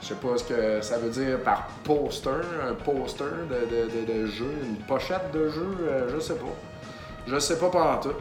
[0.00, 2.30] Je sais pas ce que ça veut dire par poster,
[2.68, 6.54] un poster de, de, jeu, une pochette de jeu, euh, je sais pas.
[7.26, 8.12] Je sais pas pendant tout.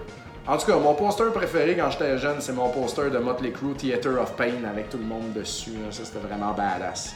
[0.48, 3.74] En tout cas, mon poster préféré quand j'étais jeune, c'est mon poster de Motley Crue
[3.74, 5.78] Theater of Pain avec tout le monde dessus.
[5.92, 7.16] Ça, c'était vraiment badass.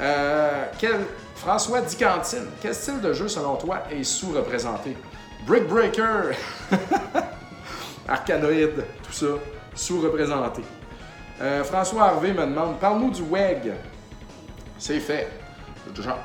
[0.00, 1.00] Euh, quel...
[1.36, 4.96] François Dicantine, quel style de jeu selon toi est sous-représenté?
[5.46, 6.32] Brick Breaker,
[8.08, 9.26] Arcanoid, tout ça,
[9.74, 10.62] sous-représenté.
[11.40, 13.72] Euh, François Harvey me demande Parle-nous du WEG.
[14.78, 15.28] C'est fait.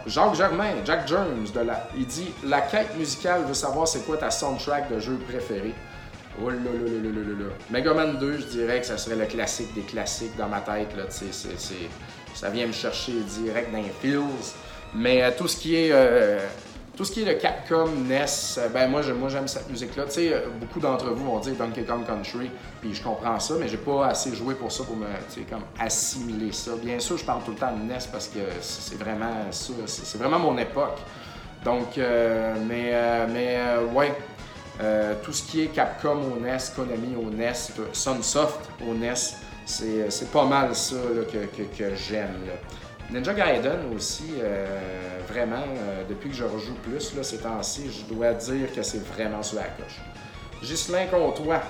[0.08, 4.18] Jacques Germain, Jack Jones, de la, il dit La quête musicale veut savoir c'est quoi
[4.18, 5.74] ta soundtrack de jeu préféré.
[6.42, 7.54] Oh là là là là là là.
[7.70, 10.96] Mega Man 2, je dirais que ça serait le classique des classiques dans ma tête.
[10.96, 11.34] Là, c'est,
[12.34, 14.22] ça vient me chercher direct dans les feels.
[14.94, 15.90] Mais euh, tout ce qui est.
[15.92, 16.40] Euh,
[17.00, 18.26] Tout ce qui est le Capcom NES,
[18.74, 20.04] ben moi, j'aime cette musique-là.
[20.08, 23.70] Tu sais, beaucoup d'entre vous vont dire Donkey Kong Country, puis je comprends ça, mais
[23.70, 25.06] j'ai pas assez joué pour ça pour me,
[25.50, 26.72] comme assimiler ça.
[26.76, 30.18] Bien sûr, je parle tout le temps de NES parce que c'est vraiment ça, c'est
[30.18, 30.98] vraiment mon époque.
[31.64, 34.14] Donc, euh, mais, euh, mais euh, ouais,
[35.24, 37.54] tout ce qui est Capcom au NES, Konami au NES,
[37.94, 39.14] Sunsoft au NES,
[39.66, 40.98] c'est pas mal ça
[41.32, 42.42] que, j'aime.
[43.12, 44.36] Ninja Gaiden aussi,
[45.28, 45.64] vraiment,
[46.08, 49.64] depuis que je rejoue plus ces temps-ci, je dois dire que c'est vraiment sur la
[49.64, 50.00] coche.
[50.62, 51.62] Ghislain toi,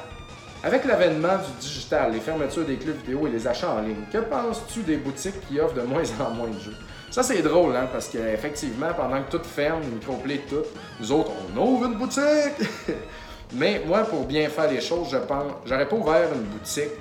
[0.64, 4.18] avec l'avènement du digital, les fermetures des clubs vidéo et les achats en ligne, que
[4.18, 6.76] penses-tu des boutiques qui offrent de moins en moins de jeux?
[7.10, 10.64] Ça, c'est drôle, hein, parce qu'effectivement, pendant que tout ferme, Microplay, tout,
[11.00, 12.68] nous autres, on ouvre une boutique!
[13.54, 16.92] Mais moi, pour bien faire les choses, je pense, j'aurais pas ouvert une boutique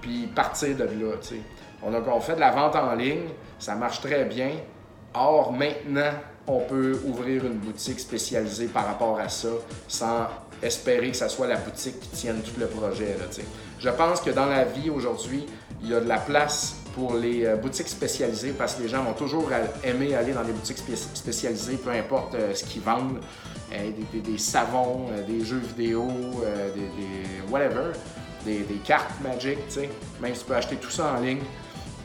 [0.00, 1.40] puis partir de là, tu sais.
[1.82, 4.50] On a fait de la vente en ligne, ça marche très bien.
[5.14, 6.10] Or, maintenant,
[6.46, 9.48] on peut ouvrir une boutique spécialisée par rapport à ça
[9.88, 10.26] sans
[10.62, 13.16] espérer que ça soit la boutique qui tienne tout le projet.
[13.78, 15.46] Je pense que dans la vie aujourd'hui,
[15.82, 19.02] il y a de la place pour les euh, boutiques spécialisées parce que les gens
[19.02, 19.50] vont toujours
[19.84, 23.20] aimer aller dans les boutiques spécialisées, peu importe euh, ce qu'ils vendent.
[23.72, 26.08] Euh, des, savons, des jeux vidéo,
[26.74, 27.92] des, whatever,
[28.44, 29.90] des, cartes Magic, tu sais.
[30.20, 31.40] Même si tu peux acheter tout ça en ligne.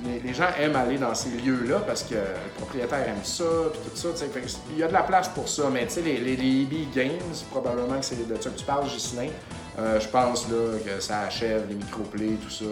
[0.04, 3.96] Les, gens aiment aller dans ces lieux-là parce que le propriétaire aime ça, puis tout
[3.96, 4.26] ça.
[4.72, 7.36] Il y a de la place pour ça, mais tu sais, les, les, EB Games,
[7.52, 9.30] probablement que c'est de ça que tu parles, Gislain.
[9.78, 12.66] je pense là, que ça achève les microplays, tout ça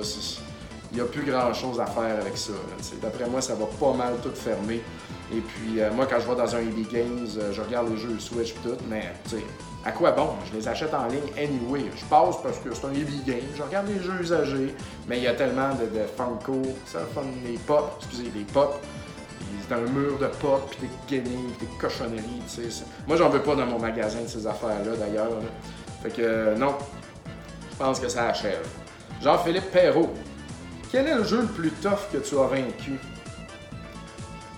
[0.92, 2.54] il n'y a plus grand-chose à faire avec ça.
[3.02, 4.82] D'après moi, ça va pas mal tout fermer.
[5.32, 7.98] Et puis, euh, moi, quand je vais dans un EB Games, euh, je regarde les
[7.98, 9.44] jeux Switch et tout, mais tu sais,
[9.86, 10.30] à quoi bon?
[10.52, 11.86] Je les achète en ligne anyway.
[11.96, 14.76] Je passe parce que c'est un EB Games, je regarde les jeux usagés,
[15.08, 18.82] mais il y a tellement de, de Funko, ça, fun, les pop, excusez, les pop.
[19.68, 22.84] C'est un mur de pop, puis des gaming, des cochonneries, tu sais.
[23.08, 25.30] Moi, j'en veux pas dans mon magasin de ces affaires-là, d'ailleurs.
[26.02, 26.74] Fait que, euh, non,
[27.72, 28.66] je pense que ça achève.
[29.22, 30.10] Jean-Philippe Perrault,
[30.92, 33.00] quel est le jeu le plus tough que tu as vaincu?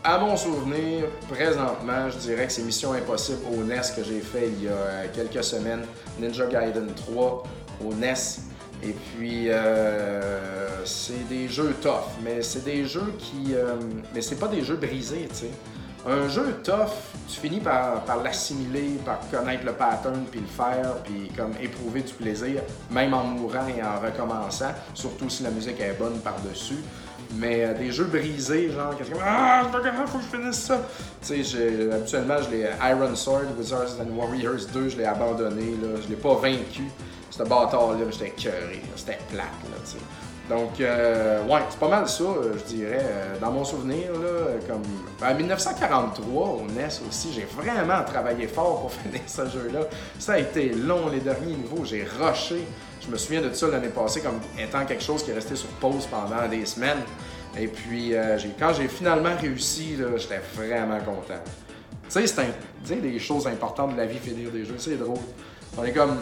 [0.04, 4.48] À mon souvenir, présentement, je dirais que c'est Mission Impossible au NES que j'ai fait
[4.48, 5.84] il y a euh, quelques semaines.
[6.20, 7.44] Ninja Gaiden 3
[7.86, 8.14] au NES.
[8.84, 13.54] Et puis, euh, c'est des jeux tough, mais c'est des jeux qui.
[13.54, 13.76] Euh,
[14.16, 15.52] mais c'est pas des jeux brisés, tu sais.
[16.08, 16.90] Un jeu tough,
[17.28, 22.14] tu finis par, l'assimiler, par connaître le pattern, puis le faire, puis comme éprouver du
[22.14, 26.80] plaisir, même en mourant et en recommençant, surtout si la musique est bonne par-dessus.
[27.36, 29.16] Mais euh, des jeux brisés, genre, qu'est-ce que.
[29.24, 30.82] Ah, faut que je finisse ça!
[31.26, 32.70] Tu sais, habituellement, je l'ai.
[32.90, 36.02] Iron Sword, Wizards and Warriors 2, je l'ai abandonné, là.
[36.04, 36.92] Je l'ai pas vaincu.
[37.30, 39.98] Ce bâtard-là, j'étais cœuré, c'était plate, là, tu sais.
[40.52, 42.26] Donc, euh, ouais, c'est pas mal ça,
[42.58, 43.00] je dirais.
[43.00, 44.84] Euh, dans mon souvenir, là, comme.
[45.26, 49.88] En 1943, au NES aussi, j'ai vraiment travaillé fort pour finir ce jeu-là.
[50.20, 52.68] Ça a été long, les derniers niveaux, j'ai rushé.
[53.00, 55.70] Je me souviens de ça l'année passée comme étant quelque chose qui est resté sur
[55.70, 57.02] pause pendant des semaines.
[57.58, 61.42] Et puis, euh, quand j'ai finalement réussi, j'étais vraiment content.
[62.10, 62.46] Tu sais,
[62.84, 64.76] c'est des choses importantes de la vie, finir des jeux.
[64.78, 65.20] C'est drôle.
[65.78, 66.18] On est comme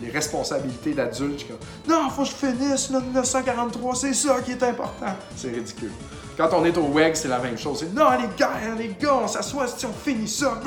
[0.00, 1.46] les responsabilités d'adulte.
[1.88, 5.14] non, faut que je finisse le 1943, c'est ça qui est important.
[5.36, 5.90] C'est ridicule.
[6.36, 7.80] Quand on est au WEG, c'est la même chose.
[7.80, 10.60] C'est non, les gars, les gars, on s'assoit si on finit ça.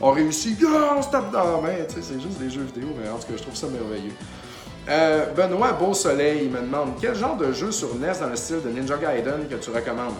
[0.00, 1.84] On réussit, on se tape dans la main.
[1.88, 4.12] c'est juste des jeux vidéo, mais en tout cas, je trouve ça merveilleux.
[4.88, 8.62] Euh, Benoît Beau Soleil me demande quel genre de jeu sur NES dans le style
[8.64, 10.14] de Ninja Gaiden que tu recommandes?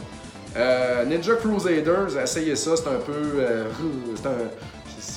[0.57, 3.13] Euh, Ninja Crusaders, essayez ça, c'est un peu.
[3.39, 3.65] Euh,
[4.15, 4.27] c'est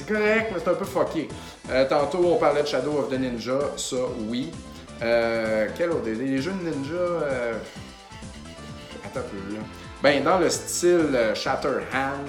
[0.08, 1.28] correct, mais c'est un peu fucké.
[1.70, 4.52] Euh, tantôt, on parlait de Shadow of the Ninja, ça, oui.
[5.02, 6.08] Euh, quel autre?
[6.08, 6.94] Les jeux de ninja.
[6.96, 7.54] Euh...
[9.06, 9.60] Attends un peu, là.
[10.02, 12.24] Ben, dans le style euh, Shatterhand,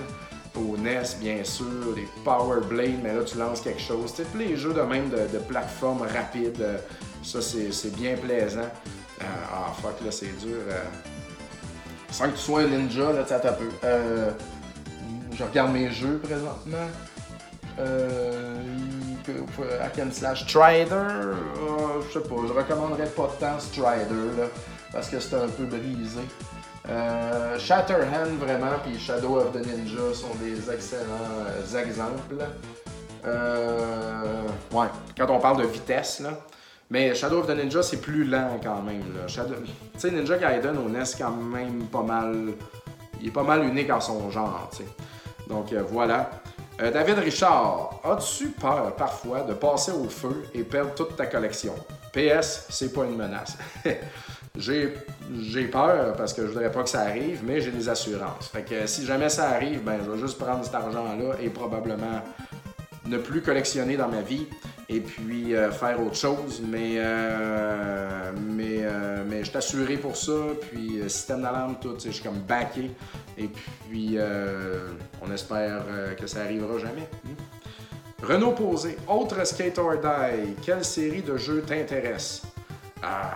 [0.57, 4.13] au NES, bien sûr, des Power Blade, mais là, tu lances quelque chose.
[4.15, 6.81] Tu sais, les jeux de même de, plateforme rapide,
[7.23, 8.71] ça, c'est bien plaisant.
[9.21, 10.63] ah, fuck, là, c'est dur.
[12.11, 13.69] Sans que tu sois un ninja, là, tu un peu.
[15.33, 16.89] je regarde mes jeux présentement.
[17.79, 18.57] Euh,
[19.99, 21.35] and slash Strider, euh,
[22.09, 24.45] je sais pas, je recommanderais pas tant Strider là,
[24.93, 26.21] parce que c'est un peu brisé.
[26.89, 31.03] Euh, Shatterhand vraiment, puis Shadow of the Ninja sont des excellents
[31.49, 32.37] euh, exemples.
[33.27, 36.31] Euh, ouais, quand on parle de vitesse là.
[36.89, 39.03] Mais Shadow of the Ninja, c'est plus lent quand même.
[39.27, 39.41] Tu
[39.99, 42.53] sais, Ninja Gaiden on est quand même pas mal.
[43.21, 44.89] Il est pas mal unique en son genre, tu sais.
[45.49, 46.31] Donc voilà.
[46.81, 51.75] Euh, David Richard, as-tu peur parfois de passer au feu et perdre toute ta collection?
[52.13, 53.57] PS, c'est pas une menace.
[54.59, 58.49] J'ai peur parce que je voudrais pas que ça arrive, mais j'ai des assurances.
[58.49, 62.23] Fait que si jamais ça arrive, ben je vais juste prendre cet argent-là et probablement
[63.05, 64.47] ne plus collectionner dans ma vie
[64.89, 66.63] et puis euh, faire autre chose.
[66.67, 70.33] Mais, euh, mais, euh, mais je assuré pour ça.
[70.71, 72.91] Puis système d'alarme, tout, je suis comme backé.
[73.39, 74.19] Et puis
[75.23, 75.85] on espère
[76.19, 77.09] que ça arrivera jamais.
[77.25, 78.25] Hmm.
[78.25, 82.43] Renault Posé, autre Skate or Die, quelle série de jeux t'intéresse?
[83.03, 83.35] Ah,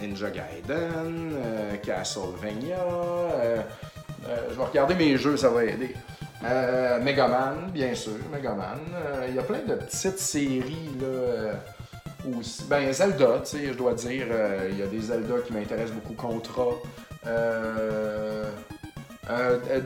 [0.00, 1.36] Ninja Gaiden,
[1.82, 2.84] Castlevania.
[4.50, 5.94] je vais regarder mes jeux, ça va aider.
[6.44, 8.78] Euh, Megaman, bien sûr, Megaman.
[8.94, 11.06] Euh, il y a plein de petites séries là.
[11.06, 11.54] Euh,
[12.38, 12.64] aussi.
[12.64, 14.26] Ben Zelda, tu sais, je dois dire,
[14.70, 16.14] il y a des Zelda qui m'intéressent beaucoup.
[16.14, 16.66] Contra.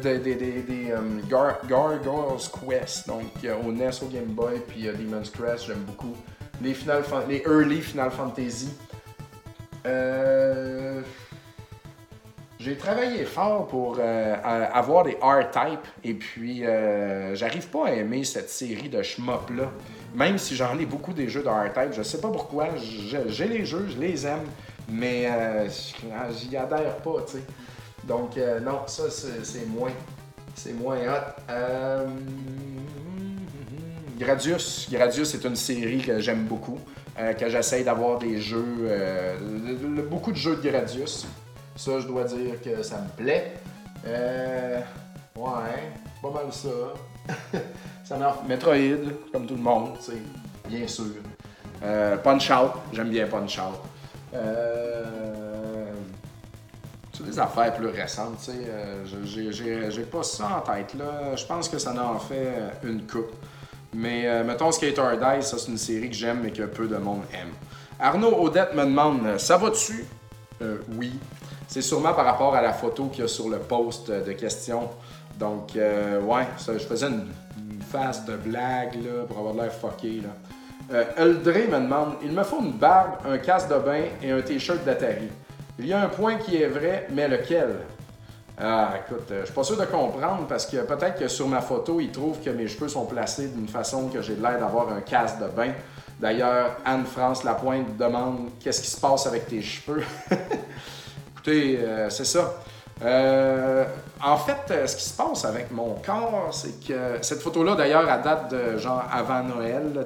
[0.03, 0.95] des, des, des,
[1.29, 2.01] Gargoyles
[2.69, 3.25] Quest, donc
[3.65, 6.17] au NES, au Game Boy, puis Demon's Crest, j'aime beaucoup.
[6.63, 8.71] Les, Final les early Final Fantasy.
[12.61, 18.25] J'ai travaillé fort pour euh, avoir des R-Type et puis euh, j'arrive pas à aimer
[18.25, 19.71] cette série de schmop là.
[20.13, 22.67] Même si j'en ai beaucoup des jeux de R-Type, je sais pas pourquoi.
[22.77, 24.45] J'ai les jeux, je les aime,
[24.89, 27.45] mais euh, j'y adhère pas, tu sais.
[28.05, 29.93] Donc non, ça c'est moins.
[30.57, 31.53] C'est moins hot.
[34.19, 34.89] Gradius.
[34.91, 36.81] Gradius est une série que j'aime beaucoup.
[37.17, 38.89] que j'essaye d'avoir des jeux.
[40.11, 41.27] beaucoup de jeux de Gradius.
[41.79, 43.53] Ça, je dois dire que ça me plaît.
[44.05, 44.81] Euh,
[45.37, 46.69] ouais, pas mal ça.
[48.05, 50.19] ça Metroid, comme tout le monde, tu sais,
[50.69, 51.05] bien sûr.
[51.85, 53.79] Euh, Punch Out, j'aime bien Punch Out.
[54.35, 55.05] Euh,
[57.25, 58.59] des affaires plus récentes, tu sais.
[58.69, 61.37] Euh, j'ai pas ça en tête, là.
[61.37, 63.37] Je pense que ça en fait une coupe.
[63.95, 67.23] Mais mettons Skater Die, ça c'est une série que j'aime mais que peu de monde
[67.33, 67.53] aime.
[68.01, 70.05] Arnaud Odette me demande Ça va-tu?
[70.97, 71.13] Oui.
[71.69, 74.89] C'est sûrement par rapport à la photo qu'il y a sur le post de questions.
[75.39, 77.27] Donc, euh, ouais, je faisais une,
[77.91, 78.99] phase de blague
[79.29, 80.21] pour avoir l'air fucké.
[80.21, 80.29] Là.
[80.93, 84.85] Euh, me demande Il me faut une barbe, un casque de bain et un t-shirt
[84.85, 85.29] d'Atari.
[85.79, 87.77] Il y a un point qui est vrai, mais lequel
[88.61, 91.61] ah, écoute, euh, je suis pas sûr de comprendre parce que peut-être que sur ma
[91.61, 95.01] photo, il trouve que mes cheveux sont placés d'une façon que j'ai l'air d'avoir un
[95.01, 95.71] casque de bain.
[96.19, 100.03] D'ailleurs, Anne-France Lapointe demande Qu'est-ce qui se passe avec tes cheveux
[101.49, 102.55] Euh, c'est ça.
[103.01, 103.85] Euh,
[104.21, 108.11] en fait, euh, ce qui se passe avec mon corps, c'est que cette photo-là, d'ailleurs,
[108.11, 110.05] à date de genre avant Noël,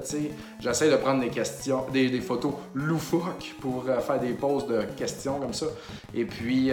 [0.61, 5.55] j'essaie de prendre des questions, des, photos loufoques pour faire des poses de questions comme
[5.55, 5.66] ça.
[6.14, 6.70] Et puis,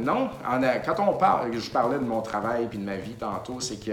[0.00, 0.28] non,
[0.84, 3.92] quand on parle, je parlais de mon travail puis de ma vie tantôt, c'est que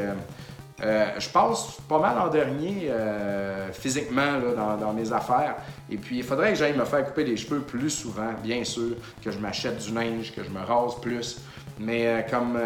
[0.82, 4.40] euh, je passe pas mal en dernier euh, physiquement
[4.80, 5.56] dans, mes affaires.
[5.90, 8.96] Et puis, il faudrait que j'aille me faire couper les cheveux plus souvent, bien sûr,
[9.24, 11.42] que je m'achète du linge, que je me rase plus.
[11.80, 12.60] Mais euh, comme,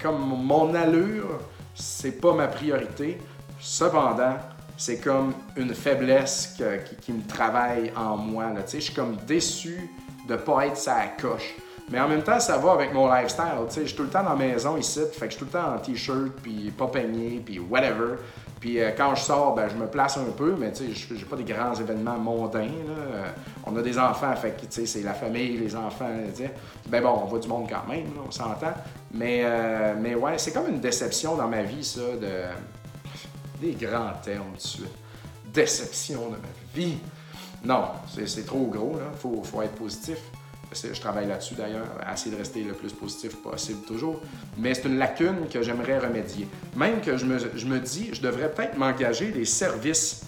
[0.00, 1.40] comme mon allure,
[1.74, 3.18] c'est pas ma priorité.
[3.58, 4.36] Cependant,
[4.76, 6.58] c'est comme une faiblesse
[7.00, 8.52] qui, me travaille en moi.
[8.70, 9.90] Je suis comme déçu
[10.28, 11.54] de pas être sa coche.
[11.90, 13.44] Mais en même temps, ça va avec mon lifestyle.
[13.70, 15.50] Je suis tout le temps dans la maison ici, fait que je suis tout le
[15.58, 18.16] temps en t-shirt, puis pas peigné, puis whatever.
[18.58, 21.24] Puis euh, quand je sors, ben, je me place un peu, mais tu sais, j'ai
[21.24, 22.62] pas des grands événements mondains.
[22.62, 23.32] Là.
[23.64, 26.10] on a des enfants, fait que c'est la famille, les enfants.
[26.88, 28.74] Ben bon, on voit du monde quand même, on s'entend.
[29.12, 32.30] Mais, euh, mais ouais, c'est comme une déception dans ma vie, ça, de.
[33.60, 34.94] Des grands termes tout de suite.
[35.46, 36.98] Déception de ma vie.
[37.64, 37.84] Non,
[38.26, 39.06] c'est trop gros, là.
[39.18, 40.18] Faut, faut être positif.
[40.82, 44.20] Je travaille là-dessus d'ailleurs, essayer de rester le plus positif possible toujours.
[44.58, 46.46] Mais c'est une lacune que j'aimerais remédier.
[46.76, 50.22] Même que je me, je me dis, je devrais peut-être m'engager des services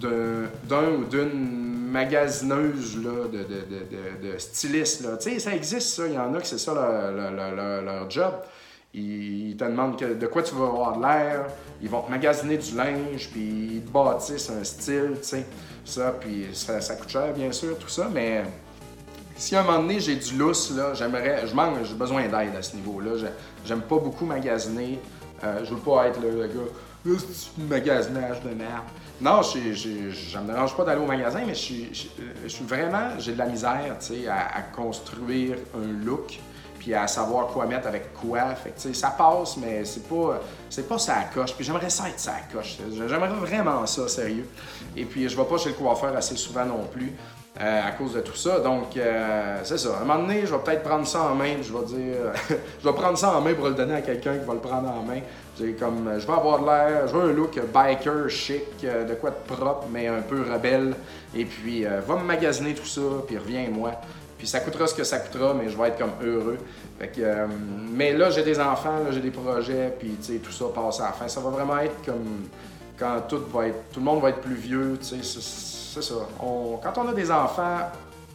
[0.00, 5.02] d'un ou d'une magasineuse là, de, de, de, styliste.
[5.02, 5.18] Là.
[5.38, 6.06] Ça existe, ça.
[6.06, 8.34] Il y en a que c'est ça leur, job.
[8.94, 11.46] Ils, te demandent de quoi tu vas avoir de l'air.
[11.82, 15.46] Ils vont te magasiner du linge, puis ils te bâtissent un style, tu sais.
[15.84, 18.44] Ça, puis ça, ça coûte cher, bien sûr, tout ça, mais
[19.38, 22.76] si à un moment donné j'ai du lousse, là, j'aimerais, j'ai besoin d'aide à ce
[22.76, 23.12] niveau-là.
[23.64, 24.98] J'aime pas beaucoup magasiner.
[25.44, 28.84] Euh, je veux pas être le, gars, c'est un magasinage de merde.
[29.20, 33.46] Non, je me dérange pas d'aller au magasin, mais je suis vraiment, j'ai de la
[33.46, 36.38] misère, sais, à, construire un look
[36.78, 38.54] puis à savoir quoi mettre avec quoi.
[38.54, 41.52] Fait que, ça passe, mais c'est pas, c'est pas ça coche.
[41.54, 42.78] Puis j'aimerais ça être ça coche.
[42.92, 44.48] J'aimerais vraiment ça, sérieux.
[44.96, 47.12] Et puis je vais pas chez le coiffeur assez souvent non plus.
[47.60, 48.60] Euh, à cause de tout ça.
[48.60, 49.96] Donc, euh, c'est ça.
[49.98, 52.16] À un moment donné, je vais peut-être prendre ça en main, je vais dire,
[52.80, 54.88] je vais prendre ça en main pour le donner à quelqu'un qui va le prendre
[54.88, 55.20] en main.
[55.76, 59.54] comme, je vais avoir l'air, je veux un look biker, chic, euh, de quoi de
[59.54, 60.94] propre, mais un peu rebelle.
[61.34, 63.90] Et puis, va me magasiner tout ça, puis reviens-moi.
[64.38, 66.58] Puis ça coûtera ce que ça coûtera, mais je vais être comme heureux.
[66.98, 67.46] Fait que, euh,
[67.92, 71.26] mais là, j'ai des enfants, j'ai des projets, puis tout ça passe à la fin.
[71.26, 72.46] Ça va vraiment être comme
[72.96, 75.22] quand tout va être, tout le monde va être plus vieux, tu sais,
[75.94, 76.14] c'est ça.
[76.38, 77.78] quand on a des enfants,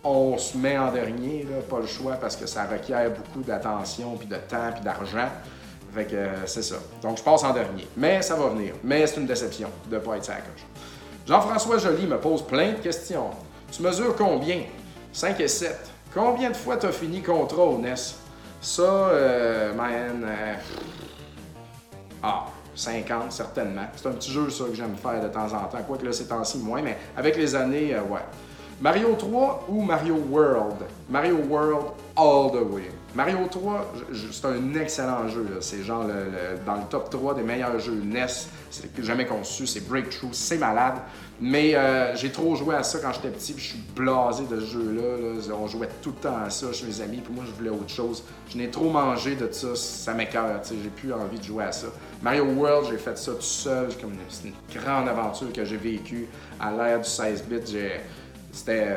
[0.04, 4.28] on se met en dernier, pas le choix, parce que ça requiert beaucoup d'attention, puis
[4.28, 5.30] de temps, puis d'argent.
[5.94, 6.78] Fait que euh, c'est ça.
[7.02, 7.88] Donc je passe en dernier.
[7.96, 8.74] Mais ça va venir.
[8.84, 10.34] Mais c'est une déception de ne pas être sa.
[11.28, 13.30] Jean-François Joly me pose plein de questions.
[13.72, 14.64] Tu mesures combien?
[15.12, 15.92] 5 et 7.
[16.14, 17.80] Combien de fois tu as fini contrat au?
[18.60, 20.26] Ça, euh, man.
[20.26, 20.54] Euh,
[22.24, 23.86] ah, 50 certainement.
[23.96, 25.84] C'est un petit jeu ça que j'aime faire de temps en temps.
[25.88, 28.22] Quoique là, c'est temps-ci moins, mais avec les années, euh, ouais.
[28.82, 30.78] Mario 3 ou Mario World?
[31.10, 31.86] Mario World
[32.18, 32.90] all the way.
[33.16, 33.94] Mario 3,
[34.32, 35.46] c'est un excellent jeu.
[35.62, 36.06] C'est genre
[36.66, 38.26] dans le top 3 des meilleurs jeux NES
[38.74, 39.68] c'est jamais conçu.
[39.68, 40.96] C'est Breakthrough, c'est malade.
[41.40, 44.66] Mais euh, j'ai trop joué à ça quand j'étais petit, je suis blasé de ce
[44.66, 45.54] jeu-là.
[45.60, 47.90] On jouait tout le temps à ça chez mes amis, puis moi je voulais autre
[47.90, 48.24] chose.
[48.50, 50.62] Je n'ai trop mangé de ça, ça m'écœure.
[50.70, 51.88] J'ai plus envie de jouer à ça.
[52.24, 53.90] Mario World, j'ai fait ça tout seul.
[54.30, 56.28] C'est une grande aventure que j'ai vécue
[56.60, 57.78] à l'ère du 16 bits.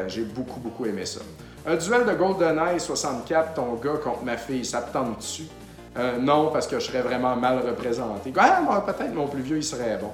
[0.07, 1.21] J'ai beaucoup, beaucoup aimé ça.
[1.67, 5.49] Un duel de GoldenEye 64, ton gars contre ma fille, ça te tente dessus?
[6.21, 8.33] Non, parce que je serais vraiment mal représenté.
[8.37, 10.13] Ah, peut-être mon plus vieux, il serait bon.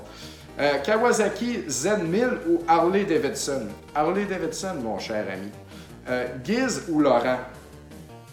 [0.59, 3.67] Euh, Kawasaki Z1000 ou Harley Davidson?
[3.95, 5.51] Harley Davidson, mon cher ami.
[6.09, 7.39] Euh, Giz ou Laurent?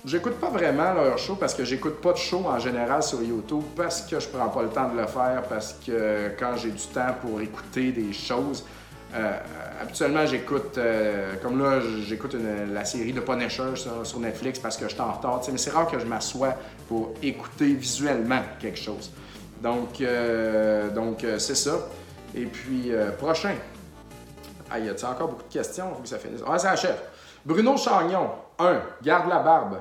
[0.05, 3.63] J'écoute pas vraiment leur show parce que j'écoute pas de show en général sur YouTube
[3.75, 6.83] parce que je prends pas le temps de le faire, parce que quand j'ai du
[6.83, 8.63] temps pour écouter des choses,
[9.13, 9.37] euh,
[9.81, 12.35] habituellement, j'écoute, euh, comme là, j'écoute
[12.71, 15.41] la série de Punisher sur, Netflix parce que je suis en retard.
[15.51, 16.55] Mais c'est rare que je m'assoie
[16.87, 19.11] pour écouter visuellement quelque chose.
[19.61, 21.77] Donc, euh, donc c'est ça.
[22.35, 23.55] Et puis, prochain.
[24.71, 25.87] Ah, y a encore beaucoup de questions?
[25.89, 26.41] Il faut que ça finisse.
[26.47, 26.99] Ah, ça achève.
[27.43, 28.29] Bruno Chagnon.
[28.59, 28.81] 1.
[29.01, 29.77] Garde la barbe.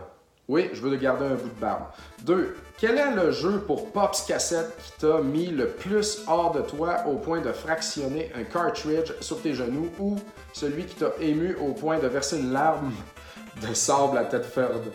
[0.49, 1.83] Oui, je veux garder un bout de barbe.
[2.22, 2.57] 2.
[2.79, 7.05] Quel est le jeu pour Pops Cassette qui t'a mis le plus hors de toi
[7.07, 10.16] au point de fractionner un cartridge sur tes genoux ou
[10.55, 12.93] celui qui t'a ému au point de verser une larme
[13.68, 14.91] de sable à tête ferde?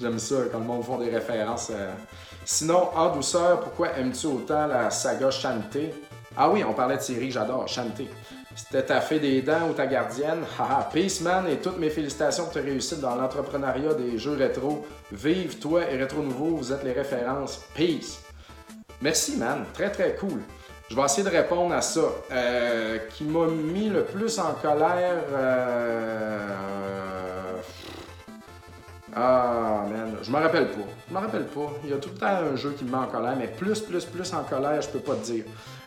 [0.00, 1.70] J'aime ça quand le monde font des références.
[1.70, 1.92] Euh.
[2.46, 5.92] Sinon, en douceur, pourquoi aimes-tu autant la saga Shantae?
[6.36, 8.08] Ah oui, on parlait de série j'adore, Shantae.
[8.56, 10.44] C'était ta fée des dents ou ta gardienne?
[10.58, 14.86] Haha, peace man et toutes mes félicitations pour ta réussite dans l'entrepreneuriat des jeux rétro.
[15.10, 17.64] Vive toi et Rétro Nouveau, vous êtes les références.
[17.74, 18.20] Peace.
[19.02, 20.40] Merci man, très très cool.
[20.88, 22.02] Je vais essayer de répondre à ça.
[22.30, 25.24] Euh, qui m'a mis le plus en colère.
[25.32, 26.48] Euh...
[29.16, 30.86] Ah man, je me rappelle pas.
[31.08, 31.72] Je me rappelle pas.
[31.84, 33.80] Il y a tout le temps un jeu qui me met en colère, mais plus,
[33.80, 35.44] plus, plus en colère, je peux pas te dire.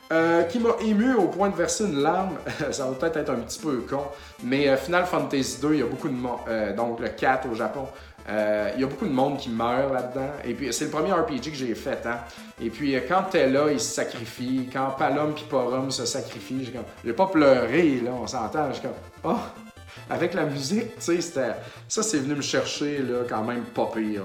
[0.09, 2.37] Euh, qui m'a ému au point de verser une larme.
[2.71, 4.03] ça va peut-être être un petit peu con,
[4.41, 7.49] mais euh, Final Fantasy 2, il y a beaucoup de monde, euh, donc le 4
[7.51, 7.87] au Japon,
[8.29, 10.31] il y a beaucoup de monde qui meurt là-dedans.
[10.43, 12.05] Et puis c'est le premier RPG que j'ai fait.
[12.05, 12.19] Hein?
[12.61, 14.69] Et puis quand t'es là, il se sacrifie.
[14.71, 17.13] Quand Palom et Porum se sacrifient, j'ai comme...
[17.13, 18.69] pas pleuré, là, on s'entend.
[18.73, 18.91] J'ai comme...
[19.23, 19.37] Oh!
[20.09, 21.55] Avec la musique, tu sais,
[21.87, 24.23] ça c'est venu me chercher là, quand même pas pire.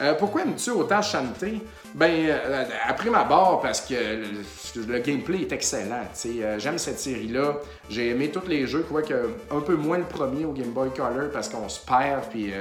[0.00, 1.62] Euh, pourquoi aimes-tu autant chanter?
[1.94, 6.04] Ben, euh, après ma barre, parce que le, gameplay est excellent.
[6.26, 7.56] Euh, j'aime cette série-là.
[7.88, 9.14] J'ai aimé tous les jeux, quoique
[9.50, 12.52] un peu moins le premier au Game Boy Color parce qu'on se perd, puis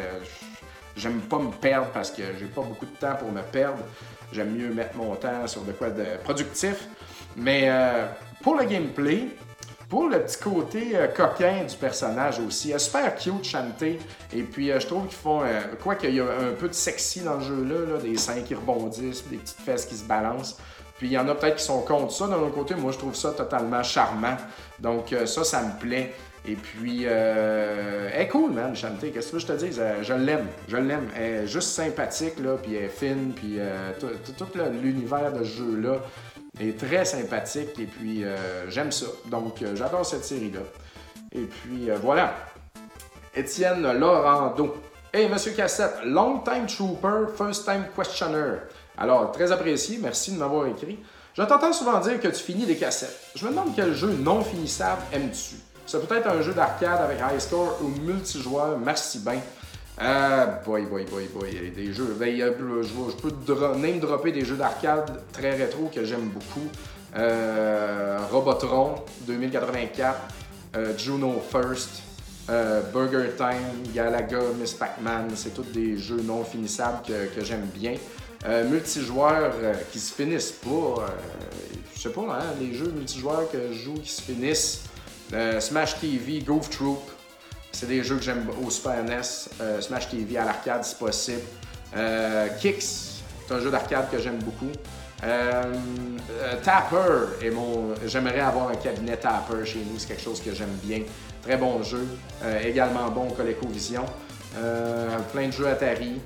[0.96, 3.80] j'aime pas me perdre parce que j'ai pas beaucoup de temps pour me perdre.
[4.32, 6.88] J'aime mieux mettre mon temps sur de quoi de productif.
[7.36, 7.70] Mais
[8.42, 9.28] pour le gameplay,
[9.90, 14.00] pour le petit côté euh, coquin du personnage aussi, est super cute chanter.
[14.34, 16.74] Et puis euh, je trouve qu'ils font, euh, quoi qu'il y a un peu de
[16.74, 20.58] sexy dans le jeu-là, des seins qui rebondissent, des petites fesses qui se balancent.
[20.98, 22.28] Puis il y en a peut-être qui sont contre ça.
[22.28, 24.38] D'un autre côté, moi je trouve ça totalement charmant.
[24.80, 26.14] Donc ça, ça me plaît.
[26.48, 29.10] Et puis, elle est cool, man, Chanté.
[29.10, 29.72] Qu'est-ce que je te dis?
[29.74, 30.48] je l'aime.
[30.70, 31.10] Je l'aime.
[31.18, 33.58] Elle est juste sympathique, là, puis elle est fine, puis
[34.38, 34.48] tout
[34.82, 35.98] l'univers de ce jeu-là
[36.60, 39.08] est très sympathique et puis euh, j'aime ça.
[39.26, 40.62] Donc euh, j'adore cette série-là.
[41.32, 42.36] Et puis euh, voilà.
[43.36, 44.76] Étienne Laurando.
[45.14, 48.58] Hey Monsieur Cassette, long time trooper, first time questioner.
[48.97, 50.99] Alors, très apprécié, merci de m'avoir écrit.
[51.34, 53.20] Je t'entends souvent dire que tu finis des cassettes.
[53.36, 55.56] Je me demande quel jeu non finissable aimes-tu?
[55.86, 59.41] Ça peut être un jeu d'arcade avec high score ou multijoueur, merci bien.
[59.98, 61.72] Ah, boy, boy, boy, boy.
[61.74, 62.16] Des jeux.
[62.20, 63.32] Ben, je, peux
[63.78, 66.68] name dropper des jeux d'arcade très rétro que j'aime beaucoup.
[67.16, 70.20] Euh, Robotron 2084,
[70.76, 72.02] euh, Juno First,
[72.50, 75.30] euh, Burger Time, Galaga, Miss Pac-Man.
[75.36, 77.96] C'est tous des jeux non finissables que, j'aime bien.
[78.70, 79.54] multijoueurs
[79.93, 81.06] qui se finissent pas.
[81.96, 84.84] je sais pas, hein, les jeux multijoueurs que je joue qui se finissent.
[85.60, 87.14] Smash TV, Goof Troop.
[87.76, 89.20] C'est des jeux que j'aime au Super NES,
[89.60, 91.42] euh, Smash TV à l'arcade si possible.
[91.96, 94.72] Euh, Kicks, c'est un jeu d'arcade que j'aime beaucoup.
[95.24, 95.74] Euh,
[96.64, 100.78] Tapper, et mon, j'aimerais avoir un cabinet Tapper chez nous, c'est quelque chose que j'aime
[100.84, 101.02] bien.
[101.42, 102.08] Très bon jeu,
[102.64, 104.06] également bon ColecoVision.
[105.32, 106.20] plein de jeux Atari,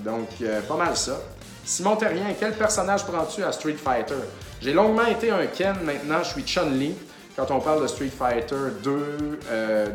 [0.00, 0.28] donc
[0.68, 1.20] pas mal ça.
[1.64, 4.14] Simon Terrien, quel personnage prends-tu à Street Fighter?
[4.60, 6.94] J'ai longuement été un Ken, maintenant je suis Chun-Li.
[7.38, 9.38] Quand on parle de Street Fighter 2,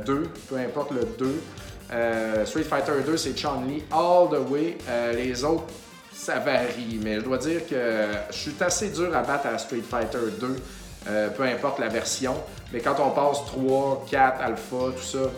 [0.05, 1.41] 2 peu importe le 2,
[1.91, 4.77] euh, Street Fighter 2, c'est Chun-Li all the way.
[4.87, 5.65] Euh, les autres,
[6.13, 9.81] ça varie, mais je dois dire que je suis assez dur à battre à Street
[9.81, 10.55] Fighter 2,
[11.09, 12.33] euh, peu importe la version.
[12.71, 15.29] Mais quand on passe 3, 4, Alpha, tout ça,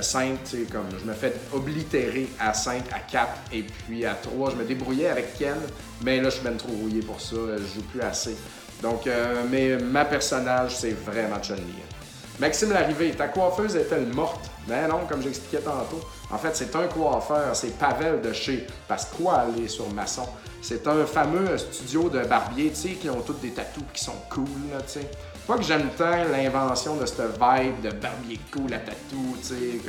[0.00, 4.50] 5, c'est comme je me fais oblitérer à 5, à 4 et puis à 3.
[4.50, 5.54] Je me débrouillais avec Ken,
[6.02, 8.34] mais là je suis même trop rouillé pour ça, je joue plus assez.
[8.84, 9.08] Donc,
[9.50, 11.82] mais ma personnage, c'est vraiment Chun-Li.
[12.38, 14.50] Maxime Larrivée, ta coiffeuse est-elle morte?
[14.68, 16.00] Ben non, comme j'expliquais tantôt.
[16.30, 20.28] En fait, c'est un coiffeur, c'est Pavel de chez Pasquale sur Masson.
[20.60, 24.16] C'est un fameux studio de barbiers, tu sais, qui ont tous des tatous qui sont
[24.28, 25.10] cool, là, tu sais.
[25.46, 29.80] Pas que j'aime tant l'invention de cette vibe de barbier cool à tatou, tu sais,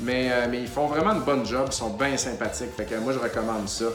[0.00, 2.94] mais, euh, mais ils font vraiment une bonne job, ils sont bien sympathiques, fait que
[2.96, 3.86] moi je recommande ça.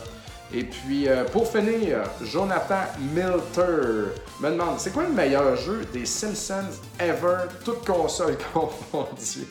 [0.56, 6.06] Et puis, euh, pour finir, Jonathan Milter me demande c'est quoi le meilleur jeu des
[6.06, 9.48] Simpsons ever, toute console confondue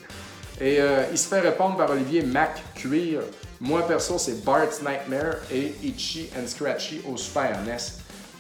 [0.61, 3.23] Et euh, il se fait répondre par Olivier McQueer.
[3.61, 7.77] Moi, perso, c'est Bart's Nightmare et Itchy and Scratchy au Super NES.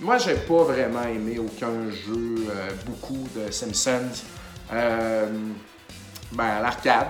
[0.00, 4.22] Moi, j'ai pas vraiment aimé aucun jeu, euh, beaucoup de Simpsons.
[4.70, 7.08] ben, l'arcade,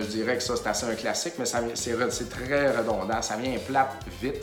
[0.00, 1.44] je dirais que ça, c'est assez un classique, mais
[1.74, 3.20] c'est très redondant.
[3.20, 3.92] Ça vient plate
[4.22, 4.42] vite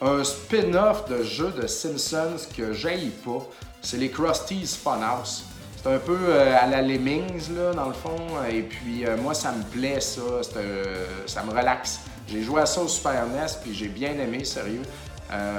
[0.00, 3.46] un spin-off de jeu de Simpsons que j'aille pas.
[3.82, 5.44] C'est les Krusty's Funhouse.
[5.82, 8.18] C'est un peu euh, à la Lemmings, là, dans le fond.
[8.50, 10.20] Et puis, euh, moi, ça me plaît, ça.
[10.56, 12.00] Euh, ça me relaxe.
[12.28, 14.82] J'ai joué à ça au Super NES, puis j'ai bien aimé, sérieux.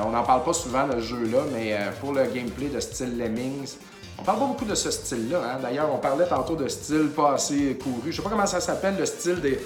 [0.05, 3.75] on n'en parle pas souvent de ce jeu-là, mais pour le gameplay de style Lemmings,
[4.17, 5.41] on parle pas beaucoup de ce style-là.
[5.43, 5.59] Hein.
[5.61, 8.11] D'ailleurs, on parlait tantôt de style pas assez couru.
[8.11, 9.59] Je sais pas comment ça s'appelle, le style des,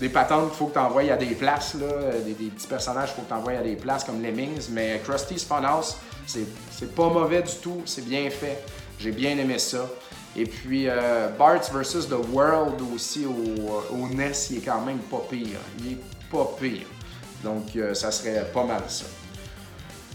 [0.00, 1.86] des patentes qu'il faut que tu envoies à des places, là,
[2.24, 4.68] des, petits personnages qu'il faut que tu envoies à des places comme Lemmings.
[4.70, 5.96] Mais Krusty's Funhouse,
[6.26, 8.62] c'est pas mauvais du tout, c'est bien fait.
[8.98, 9.86] J'ai bien aimé ça.
[10.36, 12.08] Et puis euh, Bart's vs.
[12.08, 15.58] The World aussi au, au, NES, il est quand même pas pire.
[15.80, 15.98] Il est
[16.30, 16.86] pas pire.
[17.42, 19.06] Donc euh, ça serait pas mal ça.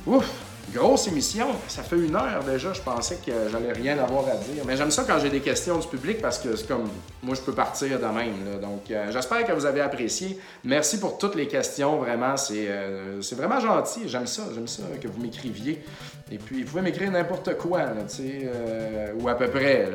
[0.06, 0.26] Ouf!
[0.72, 4.64] Grosse émission, ça fait une heure déjà, je pensais que j'allais rien avoir à dire.
[4.66, 6.90] Mais j'aime ça quand j'ai des questions du public parce que c'est comme
[7.22, 8.60] moi je peux partir de même.
[8.62, 10.40] Donc euh, j'espère que vous avez apprécié.
[10.64, 14.04] Merci pour toutes les questions, vraiment, c'est euh, vraiment gentil.
[14.08, 15.84] J'aime ça, j'aime ça que vous m'écriviez.
[16.32, 19.90] Et puis vous pouvez m'écrire n'importe quoi, là, euh, ou à peu près.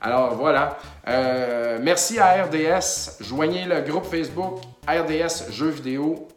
[0.00, 0.78] Alors voilà.
[1.82, 3.20] merci à RDS.
[3.20, 6.28] Joignez le groupe Facebook RDS Jeux vidéo.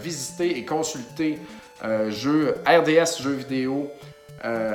[0.00, 1.38] visitez et consultez
[1.84, 3.90] euh, jeu, RDS jeux vidéo,
[4.44, 4.72] euh,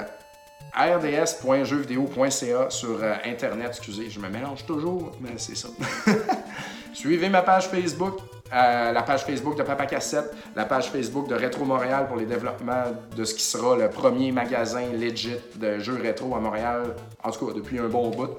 [2.70, 3.68] sur euh, Internet.
[3.70, 5.70] Excusez, je me mélange toujours, mais c'est ça.
[6.94, 8.20] Suivez ma page Facebook,
[8.52, 12.84] la page Facebook de Papa Cassette, la page Facebook de Rétro Montréal pour les développements
[13.16, 17.48] de ce qui sera le premier magasin legit de jeux rétro à Montréal, en tout
[17.48, 18.38] cas depuis un bon bout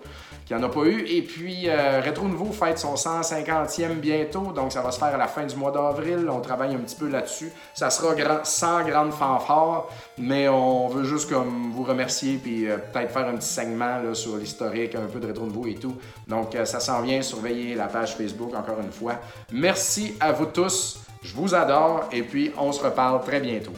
[0.51, 1.07] qu'il n'y en a pas eu.
[1.07, 5.17] Et puis, euh, Retro Nouveau fête son 150e bientôt, donc ça va se faire à
[5.17, 6.29] la fin du mois d'avril.
[6.29, 7.53] On travaille un petit peu là-dessus.
[7.73, 9.87] Ça sera grand, sans grande fanfare,
[10.19, 14.13] mais on veut juste comme vous remercier puis euh, peut-être faire un petit segment là,
[14.13, 15.97] sur l'historique, un peu de Retro Nouveau et tout.
[16.27, 17.23] Donc, euh, ça s'en vient.
[17.23, 19.21] Surveillez la page Facebook encore une fois.
[19.53, 20.99] Merci à vous tous.
[21.23, 23.75] Je vous adore et puis on se reparle très bientôt.